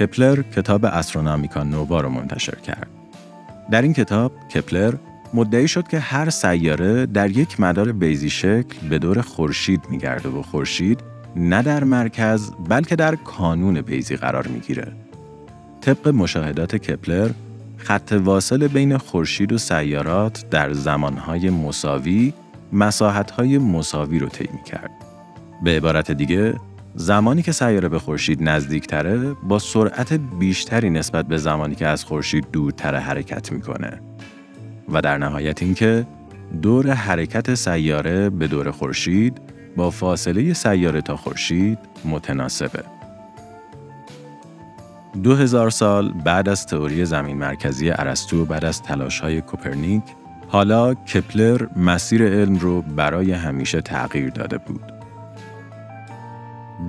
کپلر 0.00 0.42
کتاب 0.42 0.84
استرونامیکا 0.84 1.62
نووا 1.62 2.00
رو 2.00 2.08
منتشر 2.08 2.54
کرد. 2.54 2.88
در 3.70 3.82
این 3.82 3.92
کتاب 3.92 4.32
کپلر 4.54 4.94
مدعی 5.34 5.68
شد 5.68 5.88
که 5.88 5.98
هر 5.98 6.30
سیاره 6.30 7.06
در 7.06 7.30
یک 7.30 7.60
مدار 7.60 7.92
بیزی 7.92 8.30
شکل 8.30 8.88
به 8.88 8.98
دور 8.98 9.20
خورشید 9.20 9.80
میگرده 9.90 10.28
و 10.28 10.42
خورشید 10.42 11.11
نه 11.36 11.62
در 11.62 11.84
مرکز 11.84 12.50
بلکه 12.68 12.96
در 12.96 13.14
کانون 13.14 13.80
بیزی 13.80 14.16
قرار 14.16 14.46
می‌گیره. 14.46 14.92
طبق 15.80 16.08
مشاهدات 16.08 16.76
کپلر 16.76 17.30
خط 17.76 18.12
واصل 18.24 18.66
بین 18.66 18.98
خورشید 18.98 19.52
و 19.52 19.58
سیارات 19.58 20.50
در 20.50 20.72
زمانهای 20.72 21.50
مساوی 21.50 22.32
مساحتهای 22.72 23.58
مساوی 23.58 24.18
رو 24.18 24.28
طی 24.28 24.48
کرد. 24.66 24.90
به 25.64 25.70
عبارت 25.76 26.10
دیگه 26.10 26.54
زمانی 26.94 27.42
که 27.42 27.52
سیاره 27.52 27.88
به 27.88 27.98
خورشید 27.98 28.42
نزدیکتره 28.42 29.18
با 29.32 29.58
سرعت 29.58 30.12
بیشتری 30.12 30.90
نسبت 30.90 31.26
به 31.26 31.38
زمانی 31.38 31.74
که 31.74 31.86
از 31.86 32.04
خورشید 32.04 32.46
دورتر 32.52 32.96
حرکت 32.96 33.52
می‌کنه 33.52 34.00
و 34.88 35.00
در 35.00 35.18
نهایت 35.18 35.62
اینکه 35.62 36.06
دور 36.62 36.90
حرکت 36.90 37.54
سیاره 37.54 38.30
به 38.30 38.48
دور 38.48 38.70
خورشید 38.70 39.40
با 39.76 39.90
فاصله 39.90 40.52
سیاره 40.52 41.00
تا 41.00 41.16
خورشید 41.16 41.78
متناسبه. 42.04 42.84
دو 45.22 45.34
هزار 45.34 45.70
سال 45.70 46.12
بعد 46.12 46.48
از 46.48 46.66
تئوری 46.66 47.04
زمین 47.04 47.36
مرکزی 47.36 47.90
ارسطو 47.90 48.44
بعد 48.44 48.64
از 48.64 48.82
های 49.22 49.40
کوپرنیک 49.40 50.02
حالا 50.48 50.94
کپلر 50.94 51.66
مسیر 51.76 52.26
علم 52.26 52.58
رو 52.58 52.82
برای 52.82 53.32
همیشه 53.32 53.80
تغییر 53.80 54.30
داده 54.30 54.58
بود. 54.58 54.92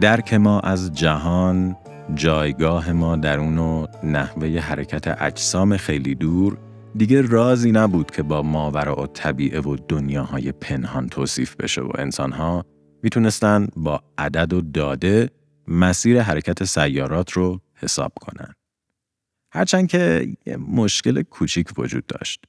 درک 0.02 0.34
ما 0.34 0.60
از 0.60 0.94
جهان، 0.94 1.75
جایگاه 2.16 2.92
ما 2.92 3.16
در 3.16 3.40
اون 3.40 3.58
و 3.58 3.88
نحوه 4.04 4.60
حرکت 4.60 5.22
اجسام 5.22 5.78
خیلی 5.78 6.16
دور 6.16 6.58
دیگه 6.98 7.22
رازی 7.22 7.72
نبود 7.72 8.12
که 8.12 8.24
با 8.24 8.42
ماورا 8.42 9.02
و 9.02 9.08
طبیعه 9.08 9.62
و 9.62 9.78
دنیاهای 9.88 10.52
پنهان 10.52 11.10
توصیف 11.10 11.56
بشه 11.56 11.82
و 11.82 11.92
انسانها 11.96 12.66
می‌تونستن 13.04 13.68
با 13.76 14.04
عدد 14.18 14.54
و 14.54 14.62
داده 14.62 15.30
مسیر 15.68 16.22
حرکت 16.22 16.64
سیارات 16.64 17.32
رو 17.32 17.62
حساب 17.76 18.14
کنن. 18.22 18.54
هرچند 19.54 19.88
که 19.88 20.28
یه 20.46 20.58
مشکل 20.58 21.22
کوچیک 21.22 21.68
وجود 21.78 22.06
داشت. 22.08 22.46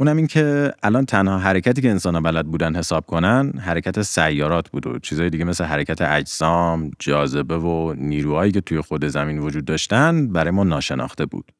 اونم 0.00 0.16
این 0.16 0.26
که 0.26 0.72
الان 0.82 1.04
تنها 1.04 1.38
حرکتی 1.38 1.82
که 1.82 1.90
انسان 1.90 2.22
بلد 2.22 2.46
بودن 2.46 2.76
حساب 2.76 3.06
کنن 3.06 3.52
حرکت 3.58 4.02
سیارات 4.02 4.70
بود 4.70 4.86
و 4.86 4.98
چیزهای 4.98 5.30
دیگه 5.30 5.44
مثل 5.44 5.64
حرکت 5.64 6.02
اجسام، 6.02 6.90
جاذبه 6.98 7.58
و 7.58 7.94
نیروهایی 7.98 8.52
که 8.52 8.60
توی 8.60 8.80
خود 8.80 9.04
زمین 9.04 9.38
وجود 9.38 9.64
داشتن 9.64 10.28
برای 10.28 10.50
ما 10.50 10.64
ناشناخته 10.64 11.26
بود. 11.26 11.52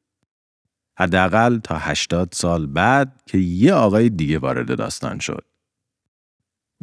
حداقل 0.99 1.57
تا 1.57 1.77
80 1.77 2.29
سال 2.31 2.65
بعد 2.65 3.21
که 3.25 3.37
یه 3.37 3.73
آقای 3.73 4.09
دیگه 4.09 4.39
وارد 4.39 4.77
داستان 4.77 5.19
شد. 5.19 5.45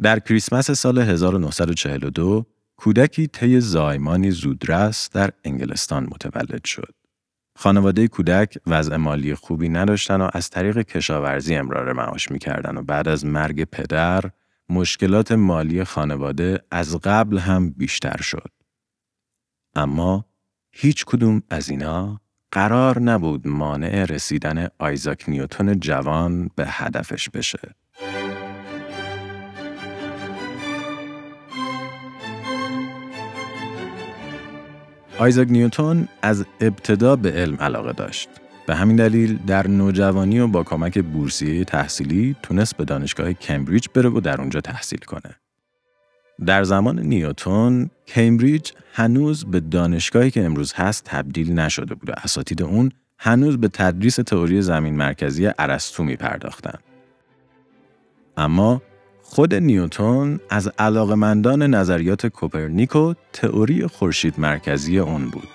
در 0.01 0.19
کریسمس 0.19 0.71
سال 0.71 0.97
1942 0.97 2.45
کودکی 2.75 3.27
طی 3.27 3.59
زایمانی 3.59 4.31
زودرس 4.31 5.09
در 5.09 5.31
انگلستان 5.43 6.03
متولد 6.03 6.65
شد. 6.65 6.93
خانواده 7.55 8.07
کودک 8.07 8.57
وضع 8.67 8.95
مالی 8.95 9.35
خوبی 9.35 9.69
نداشتن 9.69 10.21
و 10.21 10.29
از 10.33 10.49
طریق 10.49 10.81
کشاورزی 10.81 11.55
امرار 11.55 11.93
معاش 11.93 12.31
می‌کردن 12.31 12.77
و 12.77 12.81
بعد 12.81 13.07
از 13.07 13.25
مرگ 13.25 13.63
پدر 13.63 14.23
مشکلات 14.69 15.31
مالی 15.31 15.83
خانواده 15.83 16.59
از 16.71 16.95
قبل 16.95 17.37
هم 17.37 17.69
بیشتر 17.69 18.21
شد. 18.21 18.51
اما 19.75 20.25
هیچ 20.71 21.05
کدوم 21.05 21.43
از 21.49 21.69
اینا 21.69 22.21
قرار 22.51 22.99
نبود 22.99 23.47
مانع 23.47 24.05
رسیدن 24.05 24.67
آیزاک 24.79 25.25
نیوتون 25.27 25.79
جوان 25.79 26.49
به 26.55 26.65
هدفش 26.67 27.29
بشه. 27.29 27.75
آیزاک 35.17 35.47
نیوتون 35.51 36.07
از 36.21 36.45
ابتدا 36.61 37.15
به 37.15 37.31
علم 37.31 37.55
علاقه 37.55 37.93
داشت. 37.93 38.29
به 38.67 38.75
همین 38.75 38.95
دلیل 38.95 39.37
در 39.47 39.67
نوجوانی 39.67 40.39
و 40.39 40.47
با 40.47 40.63
کمک 40.63 40.99
بورسیه 40.99 41.63
تحصیلی 41.63 42.35
تونست 42.43 42.77
به 42.77 42.85
دانشگاه 42.85 43.33
کمبریج 43.33 43.87
بره 43.93 44.09
و 44.09 44.19
در 44.19 44.41
اونجا 44.41 44.61
تحصیل 44.61 44.99
کنه. 44.99 45.35
در 46.45 46.63
زمان 46.63 46.99
نیوتون، 46.99 47.89
کمبریج 48.07 48.71
هنوز 48.93 49.45
به 49.45 49.59
دانشگاهی 49.59 50.31
که 50.31 50.45
امروز 50.45 50.73
هست 50.73 51.03
تبدیل 51.05 51.53
نشده 51.53 51.95
بود 51.95 52.09
و 52.09 52.13
اساتید 52.23 52.63
اون 52.63 52.91
هنوز 53.17 53.57
به 53.57 53.67
تدریس 53.67 54.15
تئوری 54.15 54.61
زمین 54.61 54.95
مرکزی 54.95 55.49
ارسطو 55.59 56.03
می 56.03 56.15
پرداختن. 56.15 56.79
اما 58.37 58.81
خود 59.33 59.55
نیوتون 59.55 60.39
از 60.49 60.67
علاقمندان 60.79 61.63
نظریات 61.63 62.27
کوپرنیک 62.27 62.95
و 62.95 63.13
تئوری 63.33 63.87
خورشید 63.87 64.39
مرکزی 64.39 64.99
اون 64.99 65.29
بود. 65.29 65.47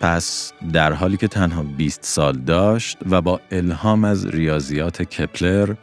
پس 0.00 0.52
در 0.72 0.92
حالی 0.92 1.16
که 1.16 1.28
تنها 1.28 1.62
20 1.62 2.04
سال 2.04 2.38
داشت 2.38 2.98
و 3.10 3.22
با 3.22 3.40
الهام 3.50 4.04
از 4.04 4.26
ریاضیات 4.26 5.02
کپلر 5.02 5.74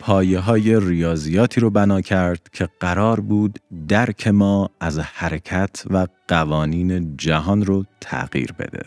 پایه 0.00 0.38
های 0.38 0.80
ریاضیاتی 0.80 1.60
رو 1.60 1.70
بنا 1.70 2.00
کرد 2.00 2.48
که 2.52 2.68
قرار 2.80 3.20
بود 3.20 3.58
درک 3.88 4.28
ما 4.28 4.70
از 4.80 4.98
حرکت 4.98 5.84
و 5.90 6.06
قوانین 6.28 7.16
جهان 7.16 7.64
رو 7.64 7.84
تغییر 8.00 8.52
بده. 8.52 8.84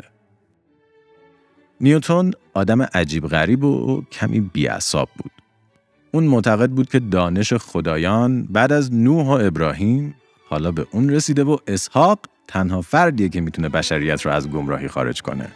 نیوتون 1.82 2.34
آدم 2.54 2.82
عجیب 2.82 3.28
غریب 3.28 3.64
و 3.64 4.04
کمی 4.12 4.40
بیعصاب 4.42 5.10
بود. 5.18 5.39
اون 6.12 6.24
معتقد 6.24 6.70
بود 6.70 6.90
که 6.90 7.00
دانش 7.00 7.54
خدایان 7.54 8.44
بعد 8.44 8.72
از 8.72 8.94
نوح 8.94 9.26
و 9.26 9.30
ابراهیم 9.30 10.16
حالا 10.50 10.72
به 10.72 10.88
اون 10.92 11.10
رسیده 11.10 11.44
و 11.44 11.58
اسحاق 11.68 12.20
تنها 12.48 12.82
فردیه 12.82 13.30
که 13.30 13.42
می‌تونه 13.42 13.70
بشریت 13.70 14.22
رو 14.22 14.32
از 14.32 14.50
گمراهی 14.50 14.88
خارج 14.88 15.22
کنه. 15.22 15.48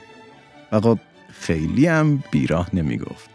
و 0.72 0.80
خب 0.80 1.00
خیلی 1.32 1.88
هم 1.88 2.24
بیراه 2.32 2.70
نمی‌گفت. 2.74 3.30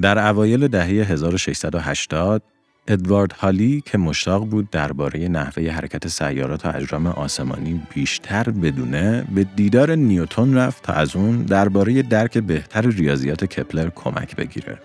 در 0.00 0.28
اوایل 0.28 0.68
دهه 0.68 0.86
1680 0.86 2.42
ادوارد 2.88 3.32
هالی 3.32 3.82
که 3.86 3.98
مشتاق 3.98 4.46
بود 4.46 4.70
درباره 4.70 5.28
نحوه 5.28 5.70
حرکت 5.70 6.08
سیارات 6.08 6.66
و 6.66 6.72
اجرام 6.74 7.06
آسمانی 7.06 7.82
بیشتر 7.94 8.50
بدونه 8.50 9.24
به 9.34 9.44
دیدار 9.44 9.94
نیوتون 9.94 10.54
رفت 10.54 10.82
تا 10.82 10.92
از 10.92 11.16
اون 11.16 11.42
درباره 11.42 12.02
درک 12.02 12.38
بهتر 12.38 12.86
ریاضیات 12.86 13.44
کپلر 13.44 13.88
کمک 13.94 14.36
بگیره. 14.36 14.78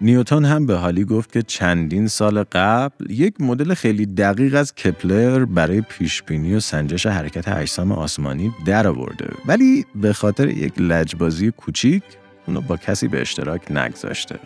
نیوتن 0.00 0.44
هم 0.44 0.66
به 0.66 0.74
حالی 0.74 1.04
گفت 1.04 1.32
که 1.32 1.42
چندین 1.42 2.08
سال 2.08 2.42
قبل 2.42 3.10
یک 3.10 3.40
مدل 3.40 3.74
خیلی 3.74 4.06
دقیق 4.06 4.54
از 4.54 4.74
کپلر 4.74 5.44
برای 5.44 5.80
پیشبینی 5.80 6.54
و 6.54 6.60
سنجش 6.60 7.06
حرکت 7.06 7.48
اجسام 7.48 7.92
آسمانی 7.92 8.52
در 8.66 8.86
آورده 8.86 9.28
ولی 9.46 9.84
به 9.94 10.12
خاطر 10.12 10.48
یک 10.48 10.80
لجبازی 10.80 11.50
کوچیک 11.50 12.02
اونو 12.46 12.60
با 12.60 12.76
کسی 12.76 13.08
به 13.08 13.20
اشتراک 13.20 13.72
نگذاشته. 13.72 14.38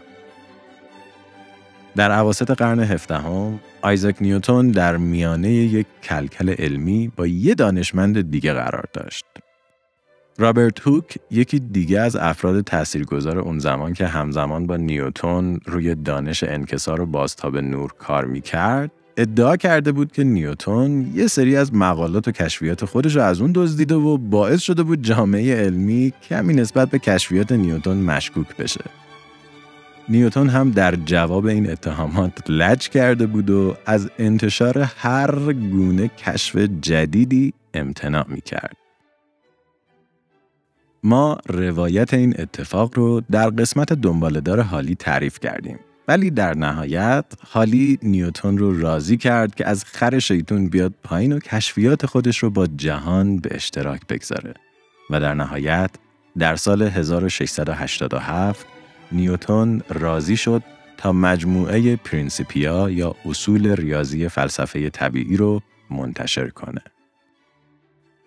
در 1.97 2.11
عواسط 2.11 2.51
قرن 2.51 2.81
هفدهم 2.81 3.61
آیزاک 3.83 4.17
نیوتون 4.21 4.71
در 4.71 4.97
میانه 4.97 5.51
یک 5.51 5.87
کلکل 6.03 6.49
علمی 6.49 7.13
با 7.17 7.27
یه 7.27 7.55
دانشمند 7.55 8.31
دیگه 8.31 8.53
قرار 8.53 8.85
داشت 8.93 9.25
رابرت 10.41 10.81
هوک 10.81 11.19
یکی 11.31 11.59
دیگه 11.59 12.01
از 12.01 12.17
افراد 12.17 12.61
تاثیرگذار 12.61 13.39
اون 13.39 13.59
زمان 13.59 13.93
که 13.93 14.07
همزمان 14.07 14.67
با 14.67 14.77
نیوتون 14.77 15.61
روی 15.67 15.95
دانش 15.95 16.45
انکسار 16.45 17.01
و 17.01 17.07
بازتاب 17.07 17.57
نور 17.57 17.93
کار 17.99 18.25
می‌کرد 18.25 18.91
ادعا 19.17 19.57
کرده 19.57 19.93
بود 19.93 20.13
که 20.13 20.25
نیوتون 20.25 21.13
یه 21.15 21.27
سری 21.27 21.57
از 21.57 21.75
مقالات 21.75 22.29
و 22.29 22.31
کشفیات 22.31 22.85
خودش 22.85 23.17
رو 23.17 23.23
از 23.23 23.41
اون 23.41 23.53
دزدیده 23.55 23.95
و 23.95 24.19
باعث 24.19 24.61
شده 24.61 24.83
بود 24.83 25.03
جامعه 25.03 25.65
علمی 25.65 26.13
کمی 26.29 26.55
نسبت 26.55 26.91
به 26.91 26.99
کشفیات 26.99 27.53
نیوتون 27.53 27.97
مشکوک 27.97 28.57
بشه. 28.57 28.85
نیوتون 30.09 30.49
هم 30.49 30.71
در 30.71 30.95
جواب 30.95 31.47
این 31.47 31.71
اتهامات 31.71 32.33
لج 32.49 32.89
کرده 32.89 33.27
بود 33.27 33.51
و 33.51 33.77
از 33.87 34.11
انتشار 34.19 34.79
هر 34.79 35.53
گونه 35.53 36.09
کشف 36.09 36.57
جدیدی 36.57 37.53
امتناع 37.75 38.25
می 38.29 38.41
کرد. 38.41 38.80
ما 41.03 41.39
روایت 41.49 42.15
این 42.15 42.35
اتفاق 42.39 42.91
رو 42.95 43.23
در 43.31 43.51
قسمت 43.51 43.93
دنبالدار 43.93 44.61
حالی 44.61 44.95
تعریف 44.95 45.41
کردیم. 45.41 45.79
ولی 46.09 46.31
در 46.31 46.55
نهایت 46.55 47.25
حالی 47.49 47.99
نیوتون 48.03 48.59
رو 48.59 48.81
راضی 48.81 49.17
کرد 49.17 49.55
که 49.55 49.67
از 49.69 49.85
خر 49.85 50.19
شیطون 50.19 50.69
بیاد 50.69 50.95
پایین 51.03 51.33
و 51.33 51.39
کشفیات 51.39 52.07
خودش 52.07 52.39
رو 52.39 52.51
با 52.51 52.67
جهان 52.67 53.37
به 53.37 53.55
اشتراک 53.55 54.07
بگذاره. 54.07 54.55
و 55.11 55.21
در 55.21 55.35
نهایت 55.35 55.91
در 56.39 56.57
سال 56.57 56.83
1687 56.83 58.67
نیوتون 59.13 59.83
راضی 59.89 60.37
شد 60.37 60.63
تا 60.97 61.13
مجموعه 61.13 61.97
پرینسیپیا 61.97 62.91
یا 62.91 63.15
اصول 63.27 63.75
ریاضی 63.77 64.29
فلسفه 64.29 64.91
طبیعی 64.91 65.37
رو 65.37 65.63
منتشر 65.91 66.49
کنه. 66.49 66.83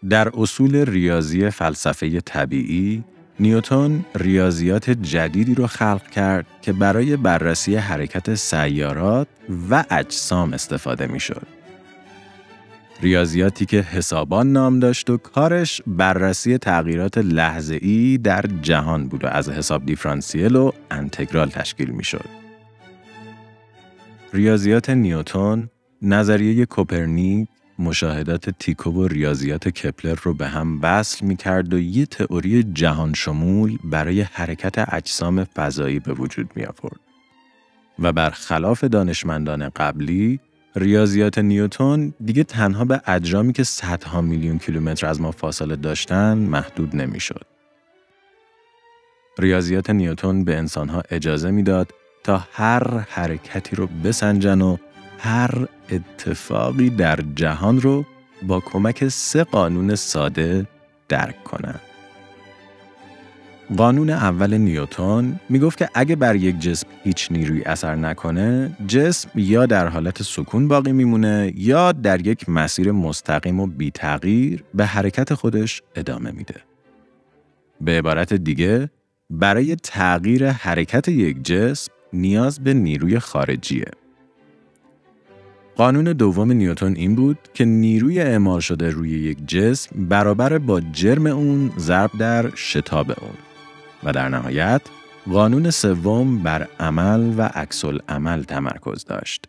در 0.09 0.31
اصول 0.37 0.75
ریاضی 0.75 1.49
فلسفه 1.49 2.21
طبیعی 2.21 3.03
نیوتون 3.39 4.05
ریاضیات 4.15 4.89
جدیدی 4.89 5.55
رو 5.55 5.67
خلق 5.67 6.09
کرد 6.09 6.45
که 6.61 6.73
برای 6.73 7.17
بررسی 7.17 7.75
حرکت 7.75 8.35
سیارات 8.35 9.27
و 9.69 9.83
اجسام 9.89 10.53
استفاده 10.53 11.07
می 11.07 11.19
شد. 11.19 11.47
ریاضیاتی 13.01 13.65
که 13.65 13.81
حسابان 13.81 14.51
نام 14.51 14.79
داشت 14.79 15.09
و 15.09 15.17
کارش 15.17 15.81
بررسی 15.87 16.57
تغییرات 16.57 17.17
لحظه‌ای 17.17 18.17
در 18.17 18.45
جهان 18.61 19.07
بود 19.07 19.23
و 19.23 19.27
از 19.27 19.49
حساب 19.49 19.85
دیفرانسیل 19.85 20.55
و 20.55 20.71
انتگرال 20.91 21.49
تشکیل 21.49 21.89
می 21.89 22.03
شد. 22.03 22.25
ریاضیات 24.33 24.89
نیوتون، 24.89 25.69
نظریه 26.01 26.65
کوپرنیک، 26.65 27.47
مشاهدات 27.83 28.49
تیکو 28.49 28.91
و 28.91 29.07
ریاضیات 29.07 29.67
کپلر 29.69 30.15
رو 30.23 30.33
به 30.33 30.47
هم 30.47 30.79
وصل 30.81 31.25
می 31.25 31.35
کرد 31.35 31.73
و 31.73 31.79
یه 31.79 32.05
تئوری 32.05 32.63
جهان 32.63 33.13
شمول 33.13 33.77
برای 33.83 34.21
حرکت 34.21 34.93
اجسام 34.93 35.43
فضایی 35.43 35.99
به 35.99 36.13
وجود 36.13 36.49
می 36.55 36.63
آورد. 36.63 36.99
و 37.99 38.11
برخلاف 38.11 38.83
دانشمندان 38.83 39.69
قبلی، 39.69 40.39
ریاضیات 40.75 41.37
نیوتون 41.37 42.13
دیگه 42.25 42.43
تنها 42.43 42.85
به 42.85 43.01
اجرامی 43.07 43.53
که 43.53 43.63
صدها 43.63 44.21
میلیون 44.21 44.59
کیلومتر 44.59 45.07
از 45.07 45.21
ما 45.21 45.31
فاصله 45.31 45.75
داشتن 45.75 46.37
محدود 46.37 46.95
نمی‌شد. 46.95 47.45
ریاضیات 49.39 49.89
نیوتون 49.89 50.43
به 50.43 50.57
انسانها 50.57 51.03
اجازه 51.09 51.51
می‌داد 51.51 51.93
تا 52.23 52.47
هر 52.53 52.97
حرکتی 53.09 53.75
رو 53.75 53.87
بسنجن 53.87 54.61
و 54.61 54.77
هر 55.23 55.67
اتفاقی 55.91 56.89
در 56.89 57.19
جهان 57.35 57.81
رو 57.81 58.05
با 58.41 58.59
کمک 58.59 59.07
سه 59.07 59.43
قانون 59.43 59.95
ساده 59.95 60.67
درک 61.09 61.43
کنند. 61.43 61.81
قانون 63.77 64.09
اول 64.09 64.57
نیوتون 64.57 65.39
می‌گفت 65.49 65.77
که 65.77 65.89
اگه 65.93 66.15
بر 66.15 66.35
یک 66.35 66.59
جسم 66.59 66.87
هیچ 67.03 67.31
نیروی 67.31 67.63
اثر 67.63 67.95
نکنه، 67.95 68.77
جسم 68.87 69.29
یا 69.35 69.65
در 69.65 69.87
حالت 69.87 70.23
سکون 70.23 70.67
باقی 70.67 70.91
میمونه 70.91 71.53
یا 71.55 71.91
در 71.91 72.27
یک 72.27 72.49
مسیر 72.49 72.91
مستقیم 72.91 73.59
و 73.59 73.67
بی 73.67 73.91
تغییر 73.91 74.63
به 74.73 74.85
حرکت 74.85 75.33
خودش 75.33 75.81
ادامه 75.95 76.31
میده. 76.31 76.55
به 77.81 77.91
عبارت 77.91 78.33
دیگه، 78.33 78.89
برای 79.29 79.75
تغییر 79.75 80.49
حرکت 80.49 81.07
یک 81.07 81.43
جسم 81.43 81.91
نیاز 82.13 82.59
به 82.59 82.73
نیروی 82.73 83.19
خارجیه. 83.19 83.85
قانون 85.75 86.03
دوم 86.03 86.51
نیوتن 86.51 86.95
این 86.95 87.15
بود 87.15 87.37
که 87.53 87.65
نیروی 87.65 88.19
اعمال 88.19 88.59
شده 88.59 88.89
روی 88.89 89.09
یک 89.09 89.37
جسم 89.47 90.05
برابر 90.05 90.57
با 90.57 90.81
جرم 90.81 91.25
اون 91.25 91.71
ضرب 91.77 92.11
در 92.19 92.55
شتاب 92.55 93.11
اون 93.11 93.37
و 94.03 94.11
در 94.11 94.29
نهایت 94.29 94.81
قانون 95.31 95.69
سوم 95.69 96.43
بر 96.43 96.67
عمل 96.79 97.33
و 97.37 97.41
عکس 97.41 97.85
عمل 98.09 98.43
تمرکز 98.43 99.05
داشت. 99.05 99.45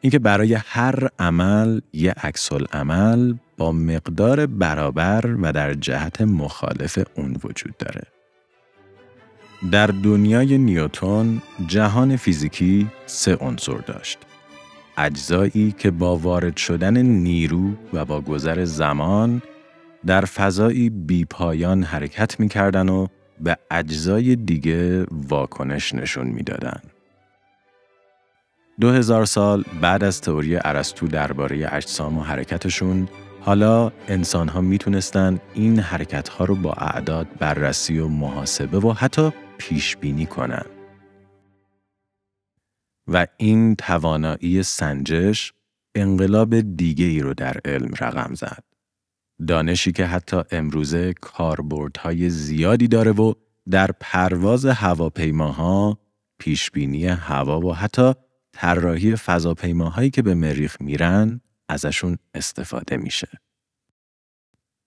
اینکه 0.00 0.18
برای 0.18 0.54
هر 0.54 1.08
عمل 1.18 1.80
یک 1.92 2.12
عکس 2.16 2.52
عمل 2.52 3.34
با 3.56 3.72
مقدار 3.72 4.46
برابر 4.46 5.36
و 5.42 5.52
در 5.52 5.74
جهت 5.74 6.20
مخالف 6.20 6.98
اون 7.14 7.36
وجود 7.44 7.76
داره. 7.76 8.02
در 9.70 9.86
دنیای 9.86 10.58
نیوتون 10.58 11.42
جهان 11.66 12.16
فیزیکی 12.16 12.86
سه 13.06 13.36
عنصر 13.36 13.76
داشت. 13.76 14.25
اجزایی 14.96 15.74
که 15.78 15.90
با 15.90 16.16
وارد 16.16 16.56
شدن 16.56 16.96
نیرو 17.02 17.70
و 17.92 18.04
با 18.04 18.20
گذر 18.20 18.64
زمان 18.64 19.42
در 20.06 20.24
فضایی 20.24 20.90
بیپایان 20.90 21.82
حرکت 21.82 22.40
می‌کردن 22.40 22.88
و 22.88 23.06
به 23.40 23.56
اجزای 23.70 24.36
دیگه 24.36 25.06
واکنش 25.12 25.94
نشون 25.94 26.26
می‌دادن. 26.26 26.80
دو 28.80 28.90
هزار 28.90 29.24
سال 29.24 29.64
بعد 29.80 30.04
از 30.04 30.20
تئوری 30.20 30.56
ارسطو 30.56 31.06
درباره 31.06 31.74
اجسام 31.74 32.18
و 32.18 32.22
حرکتشون 32.22 33.08
حالا 33.40 33.92
انسان 34.08 34.48
ها 34.48 34.60
می‌تونستن 34.60 35.40
این 35.54 35.78
حرکت 35.78 36.28
ها 36.28 36.44
رو 36.44 36.54
با 36.54 36.72
اعداد 36.72 37.26
بررسی 37.38 37.98
و 37.98 38.08
محاسبه 38.08 38.78
و 38.78 38.92
حتی 38.92 39.32
پیش 39.58 39.96
بینی 39.96 40.26
کنن. 40.26 40.75
و 43.08 43.26
این 43.36 43.76
توانایی 43.76 44.62
سنجش 44.62 45.52
انقلاب 45.94 46.60
دیگه 46.60 47.06
ای 47.06 47.20
رو 47.20 47.34
در 47.34 47.60
علم 47.64 47.90
رقم 48.00 48.34
زد. 48.34 48.64
دانشی 49.48 49.92
که 49.92 50.06
حتی 50.06 50.42
امروزه 50.50 51.12
کاربردهای 51.20 52.30
زیادی 52.30 52.88
داره 52.88 53.12
و 53.12 53.32
در 53.70 53.90
پرواز 54.00 54.66
هواپیماها، 54.66 55.98
پیشبینی 56.38 57.06
هوا 57.06 57.60
و 57.60 57.74
حتی 57.74 58.12
طراحی 58.52 59.16
فضاپیماهایی 59.16 60.10
که 60.10 60.22
به 60.22 60.34
مریخ 60.34 60.80
میرن 60.80 61.40
ازشون 61.68 62.18
استفاده 62.34 62.96
میشه. 62.96 63.28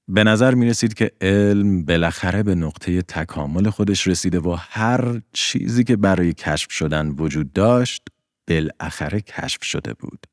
به 0.09 0.23
نظر 0.23 0.55
می 0.55 0.65
رسید 0.69 0.93
که 0.93 1.11
علم 1.21 1.85
بالاخره 1.85 2.43
به 2.43 2.55
نقطه 2.55 3.01
تکامل 3.01 3.69
خودش 3.69 4.07
رسیده 4.07 4.39
و 4.39 4.55
هر 4.59 5.21
چیزی 5.33 5.83
که 5.83 5.95
برای 5.95 6.33
کشف 6.33 6.71
شدن 6.71 7.09
وجود 7.09 7.53
داشت 7.53 8.07
بالاخره 8.47 9.21
کشف 9.21 9.63
شده 9.63 9.93
بود. 9.93 10.27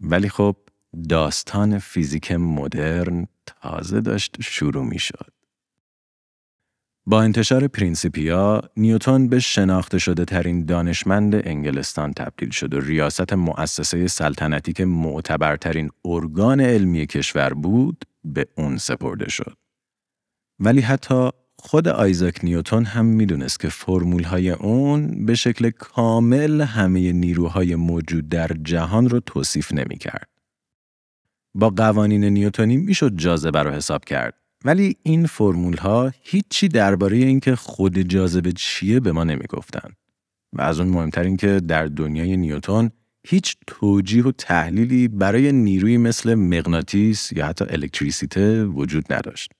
ولی 0.00 0.28
خب 0.28 0.56
داستان 1.08 1.78
فیزیک 1.78 2.32
مدرن 2.32 3.26
تازه 3.46 4.00
داشت 4.00 4.36
شروع 4.40 4.84
می 4.84 4.98
شد. 4.98 5.32
با 7.06 7.22
انتشار 7.22 7.68
پرینسیپیا، 7.68 8.62
نیوتون 8.76 9.28
به 9.28 9.38
شناخته 9.38 9.98
شده 9.98 10.24
ترین 10.24 10.64
دانشمند 10.64 11.34
انگلستان 11.34 12.12
تبدیل 12.12 12.50
شد 12.50 12.74
و 12.74 12.80
ریاست 12.80 13.32
مؤسسه 13.32 14.08
سلطنتی 14.08 14.72
که 14.72 14.84
معتبرترین 14.84 15.90
ارگان 16.04 16.60
علمی 16.60 17.06
کشور 17.06 17.54
بود 17.54 18.04
به 18.24 18.46
اون 18.56 18.76
سپرده 18.76 19.28
شد. 19.28 19.56
ولی 20.58 20.80
حتی 20.80 21.30
خود 21.58 21.88
آیزاک 21.88 22.44
نیوتون 22.44 22.84
هم 22.84 23.04
می‌دونست 23.04 23.60
که 23.60 23.68
فرمول 23.68 24.24
های 24.24 24.50
اون 24.50 25.26
به 25.26 25.34
شکل 25.34 25.70
کامل 25.70 26.60
همه 26.60 27.12
نیروهای 27.12 27.74
موجود 27.74 28.28
در 28.28 28.48
جهان 28.62 29.08
رو 29.08 29.20
توصیف 29.20 29.72
نمی 29.72 29.98
کرد. 29.98 30.28
با 31.54 31.70
قوانین 31.70 32.24
نیوتونی 32.24 32.76
می‌شد 32.76 33.16
جاذبه 33.16 33.62
رو 33.62 33.70
حساب 33.70 34.04
کرد 34.04 34.34
ولی 34.64 34.96
این 35.02 35.26
فرمول 35.26 35.76
ها 35.76 36.12
هیچی 36.22 36.68
درباره 36.68 37.16
اینکه 37.16 37.56
خود 37.56 37.98
جاذبه 37.98 38.52
چیه 38.52 39.00
به 39.00 39.12
ما 39.12 39.24
نمی‌گفتن 39.24 39.90
و 40.52 40.62
از 40.62 40.80
اون 40.80 40.88
مهمتر 40.88 41.22
این 41.22 41.36
که 41.36 41.60
در 41.60 41.86
دنیای 41.86 42.36
نیوتون 42.36 42.90
هیچ 43.26 43.56
توجیه 43.66 44.24
و 44.24 44.32
تحلیلی 44.32 45.08
برای 45.08 45.52
نیروی 45.52 45.96
مثل 45.96 46.34
مغناطیس 46.34 47.32
یا 47.32 47.46
حتی 47.46 47.64
الکتریسیته 47.68 48.64
وجود 48.64 49.12
نداشت. 49.12 49.52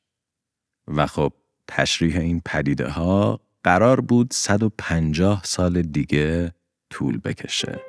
و 0.88 1.06
خب 1.06 1.32
تشریح 1.68 2.18
این 2.18 2.42
پدیده 2.44 2.88
ها 2.88 3.40
قرار 3.64 4.00
بود 4.00 4.32
150 4.32 5.42
سال 5.44 5.82
دیگه 5.82 6.52
طول 6.90 7.18
بکشه. 7.18 7.80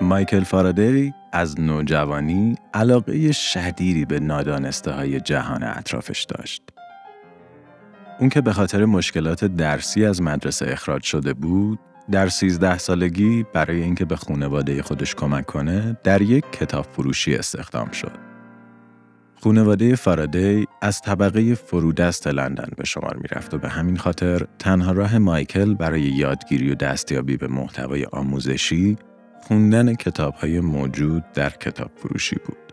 مایکل 0.00 0.44
فارادی 0.44 1.14
از 1.32 1.60
نوجوانی 1.60 2.54
علاقه 2.74 3.32
شدیدی 3.32 4.04
به 4.04 4.20
نادانسته 4.20 4.92
های 4.92 5.20
جهان 5.20 5.62
اطرافش 5.62 6.24
داشت. 6.24 6.62
اون 8.20 8.28
که 8.28 8.40
به 8.40 8.52
خاطر 8.52 8.84
مشکلات 8.84 9.44
درسی 9.44 10.04
از 10.04 10.22
مدرسه 10.22 10.66
اخراج 10.68 11.02
شده 11.02 11.34
بود، 11.34 11.78
در 12.10 12.28
13 12.28 12.78
سالگی 12.78 13.44
برای 13.52 13.82
اینکه 13.82 14.04
به 14.04 14.16
خانواده 14.16 14.82
خودش 14.82 15.14
کمک 15.14 15.46
کنه، 15.46 15.96
در 16.04 16.22
یک 16.22 16.44
کتاب 16.52 16.84
فروشی 16.84 17.34
استخدام 17.34 17.90
شد. 17.90 18.12
خونواده 19.34 19.94
فارادی 19.94 20.66
از 20.82 21.00
طبقه 21.00 21.54
فرودست 21.54 22.26
لندن 22.26 22.68
به 22.76 22.84
شمار 22.84 23.16
می 23.16 23.28
رفت 23.32 23.54
و 23.54 23.58
به 23.58 23.68
همین 23.68 23.96
خاطر 23.96 24.46
تنها 24.58 24.92
راه 24.92 25.18
مایکل 25.18 25.74
برای 25.74 26.00
یادگیری 26.00 26.70
و 26.70 26.74
دستیابی 26.74 27.36
به 27.36 27.46
محتوای 27.46 28.04
آموزشی 28.04 28.96
خوندن 29.42 29.94
کتاب 29.94 30.34
های 30.34 30.60
موجود 30.60 31.24
در 31.34 31.50
کتاب 31.50 31.90
فروشی 31.96 32.36
بود. 32.44 32.72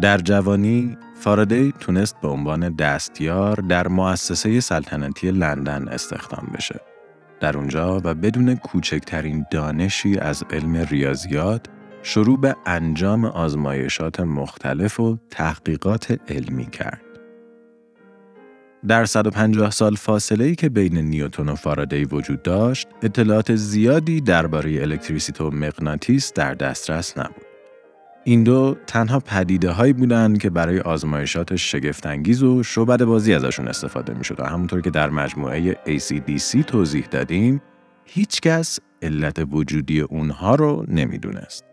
در 0.00 0.18
جوانی 0.18 0.96
فارادی 1.20 1.74
تونست 1.80 2.20
به 2.22 2.28
عنوان 2.28 2.76
دستیار 2.76 3.54
در 3.56 3.88
مؤسسه 3.88 4.60
سلطنتی 4.60 5.30
لندن 5.30 5.88
استخدام 5.88 6.50
بشه. 6.54 6.89
در 7.40 7.56
اونجا 7.56 8.00
و 8.04 8.14
بدون 8.14 8.56
کوچکترین 8.56 9.46
دانشی 9.50 10.18
از 10.18 10.44
علم 10.50 10.76
ریاضیات 10.76 11.66
شروع 12.02 12.40
به 12.40 12.56
انجام 12.66 13.24
آزمایشات 13.24 14.20
مختلف 14.20 15.00
و 15.00 15.18
تحقیقات 15.30 16.18
علمی 16.28 16.66
کرد. 16.66 17.00
در 18.88 19.04
150 19.04 19.70
سال 19.70 19.94
فاصله 19.94 20.44
ای 20.44 20.54
که 20.54 20.68
بین 20.68 20.98
نیوتن 20.98 21.48
و 21.48 21.54
فارادی 21.54 22.04
وجود 22.04 22.42
داشت، 22.42 22.88
اطلاعات 23.02 23.54
زیادی 23.54 24.20
درباره 24.20 24.82
الکتریسیته 24.82 25.44
و 25.44 25.50
مغناطیس 25.50 26.32
در 26.32 26.54
دسترس 26.54 27.18
نبود. 27.18 27.49
این 28.24 28.44
دو 28.44 28.76
تنها 28.86 29.18
پدیده 29.18 29.70
هایی 29.70 29.92
بودند 29.92 30.38
که 30.38 30.50
برای 30.50 30.80
آزمایشات 30.80 31.56
شگفتانگیز 31.56 32.42
و 32.42 32.62
شعبد 32.62 33.04
بازی 33.04 33.34
ازشون 33.34 33.68
استفاده 33.68 34.14
می 34.14 34.24
شد 34.24 34.40
و 34.40 34.44
همونطور 34.44 34.80
که 34.80 34.90
در 34.90 35.10
مجموعه 35.10 35.74
ACDC 35.74 36.64
توضیح 36.66 37.06
دادیم 37.06 37.62
هیچکس 38.04 38.78
علت 39.02 39.46
وجودی 39.50 40.00
اونها 40.00 40.54
رو 40.54 40.84
نمی‌دونست. 40.88 41.64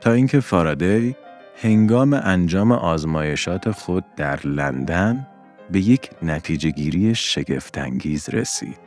تا 0.00 0.12
اینکه 0.12 0.40
فارادی 0.40 1.16
هنگام 1.62 2.12
انجام 2.12 2.72
آزمایشات 2.72 3.70
خود 3.70 4.04
در 4.16 4.46
لندن 4.46 5.26
به 5.70 5.80
یک 5.80 6.10
نتیجه 6.22 6.70
گیری 6.70 7.14
شگفتانگیز 7.14 8.28
رسید. 8.28 8.78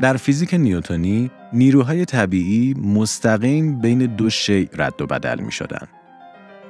در 0.00 0.16
فیزیک 0.16 0.54
نیوتونی 0.54 1.30
نیروهای 1.52 2.04
طبیعی 2.04 2.74
مستقیم 2.74 3.80
بین 3.80 3.98
دو 3.98 4.30
شیء 4.30 4.68
رد 4.74 5.02
و 5.02 5.06
بدل 5.06 5.40
می 5.40 5.52
شدن. 5.52 5.88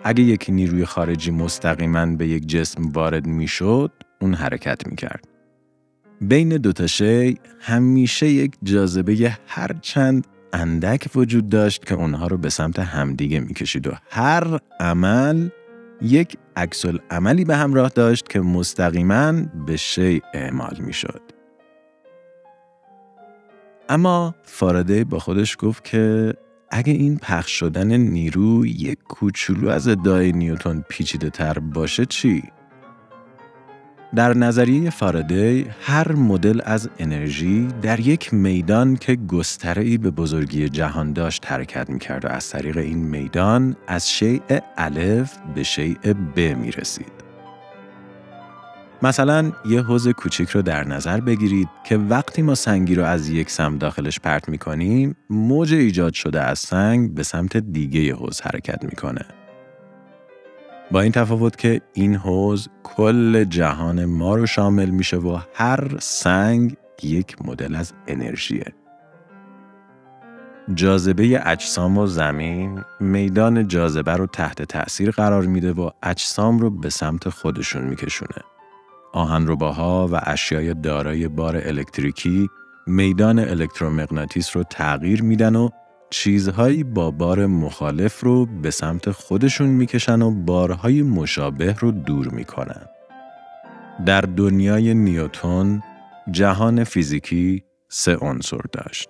اگه 0.04 0.22
یک 0.22 0.46
نیروی 0.48 0.84
خارجی 0.84 1.30
مستقیما 1.30 2.06
به 2.06 2.28
یک 2.28 2.46
جسم 2.46 2.88
وارد 2.88 3.26
می 3.26 3.48
شد، 3.48 3.92
اون 4.20 4.34
حرکت 4.34 4.86
می 4.86 4.96
کرد. 4.96 5.28
بین 6.20 6.48
دو 6.48 6.72
تا 6.72 6.86
شیء 6.86 7.34
همیشه 7.60 8.28
یک 8.28 8.54
جاذبه 8.62 9.36
هرچند 9.46 10.26
اندک 10.52 11.08
وجود 11.14 11.48
داشت 11.48 11.86
که 11.86 11.94
اونها 11.94 12.26
رو 12.26 12.38
به 12.38 12.48
سمت 12.48 12.78
همدیگه 12.78 13.40
می‌کشید 13.40 13.86
و 13.86 13.92
هر 14.10 14.58
عمل 14.80 15.48
یک 16.02 16.36
عکس 16.56 16.84
عملی 17.10 17.44
به 17.44 17.56
همراه 17.56 17.88
داشت 17.88 18.28
که 18.28 18.40
مستقیما 18.40 19.32
به 19.66 19.76
شیء 19.76 20.20
اعمال 20.34 20.76
می‌شد. 20.80 21.37
اما 23.88 24.34
فارادی 24.44 25.04
با 25.04 25.18
خودش 25.18 25.56
گفت 25.60 25.84
که 25.84 26.34
اگه 26.70 26.92
این 26.92 27.16
پخش 27.16 27.50
شدن 27.52 27.96
نیرو 27.96 28.66
یک 28.66 28.98
کوچولو 29.08 29.68
از 29.68 29.88
ادعای 29.88 30.32
نیوتن 30.32 30.84
پیچیده 30.88 31.30
تر 31.30 31.58
باشه 31.58 32.06
چی؟ 32.06 32.42
در 34.14 34.34
نظریه 34.34 34.90
فارادی 34.90 35.66
هر 35.80 36.12
مدل 36.12 36.60
از 36.64 36.90
انرژی 36.98 37.68
در 37.82 38.00
یک 38.00 38.34
میدان 38.34 38.96
که 38.96 39.16
گستره‌ای 39.16 39.98
به 39.98 40.10
بزرگی 40.10 40.68
جهان 40.68 41.12
داشت 41.12 41.46
حرکت 41.46 41.90
می‌کرد 41.90 42.24
و 42.24 42.28
از 42.28 42.50
طریق 42.50 42.76
این 42.76 42.98
میدان 42.98 43.76
از 43.86 44.10
شیء 44.10 44.60
الف 44.76 45.36
به 45.54 45.62
شیء 45.62 46.12
ب 46.36 46.40
می 46.40 46.70
رسید. 46.70 47.27
مثلا 49.02 49.52
یه 49.64 49.82
حوز 49.82 50.08
کوچیک 50.08 50.48
رو 50.48 50.62
در 50.62 50.84
نظر 50.84 51.20
بگیرید 51.20 51.68
که 51.84 51.96
وقتی 51.96 52.42
ما 52.42 52.54
سنگی 52.54 52.94
رو 52.94 53.04
از 53.04 53.28
یک 53.28 53.50
سمت 53.50 53.78
داخلش 53.78 54.20
پرت 54.20 54.48
می‌کنیم 54.48 55.16
موج 55.30 55.74
ایجاد 55.74 56.12
شده 56.12 56.40
از 56.40 56.58
سنگ 56.58 57.14
به 57.14 57.22
سمت 57.22 57.56
دیگه 57.56 58.14
حوز 58.14 58.40
حرکت 58.40 58.84
می‌کنه. 58.84 59.24
با 60.90 61.00
این 61.00 61.12
تفاوت 61.12 61.58
که 61.58 61.80
این 61.92 62.14
حوز 62.14 62.68
کل 62.82 63.44
جهان 63.44 64.04
ما 64.04 64.36
رو 64.36 64.46
شامل 64.46 64.90
میشه 64.90 65.16
و 65.16 65.38
هر 65.54 65.98
سنگ 65.98 66.76
یک 67.02 67.36
مدل 67.44 67.74
از 67.74 67.92
انرژیه. 68.06 68.74
جاذبه 70.74 71.42
اجسام 71.44 71.98
و 71.98 72.06
زمین 72.06 72.84
میدان 73.00 73.68
جاذبه 73.68 74.12
رو 74.12 74.26
تحت 74.26 74.62
تأثیر 74.62 75.10
قرار 75.10 75.46
میده 75.46 75.72
و 75.72 75.90
اجسام 76.02 76.58
رو 76.58 76.70
به 76.70 76.90
سمت 76.90 77.28
خودشون 77.28 77.84
میکشونه. 77.84 78.57
آهنرباها 79.18 80.08
و 80.12 80.20
اشیای 80.22 80.74
دارای 80.74 81.28
بار 81.28 81.56
الکتریکی 81.56 82.48
میدان 82.86 83.38
الکترومغناطیس 83.38 84.56
رو 84.56 84.62
تغییر 84.62 85.22
میدن 85.22 85.56
و 85.56 85.68
چیزهایی 86.10 86.84
با 86.84 87.10
بار 87.10 87.46
مخالف 87.46 88.20
رو 88.20 88.46
به 88.46 88.70
سمت 88.70 89.10
خودشون 89.10 89.68
می‌کشن 89.68 90.22
و 90.22 90.30
بارهای 90.30 91.02
مشابه 91.02 91.72
رو 91.72 91.92
دور 91.92 92.28
می‌کنن. 92.28 92.86
در 94.06 94.20
دنیای 94.20 94.94
نیوتون 94.94 95.82
جهان 96.30 96.84
فیزیکی 96.84 97.64
سه 97.88 98.16
عنصر 98.16 98.60
داشت. 98.72 99.08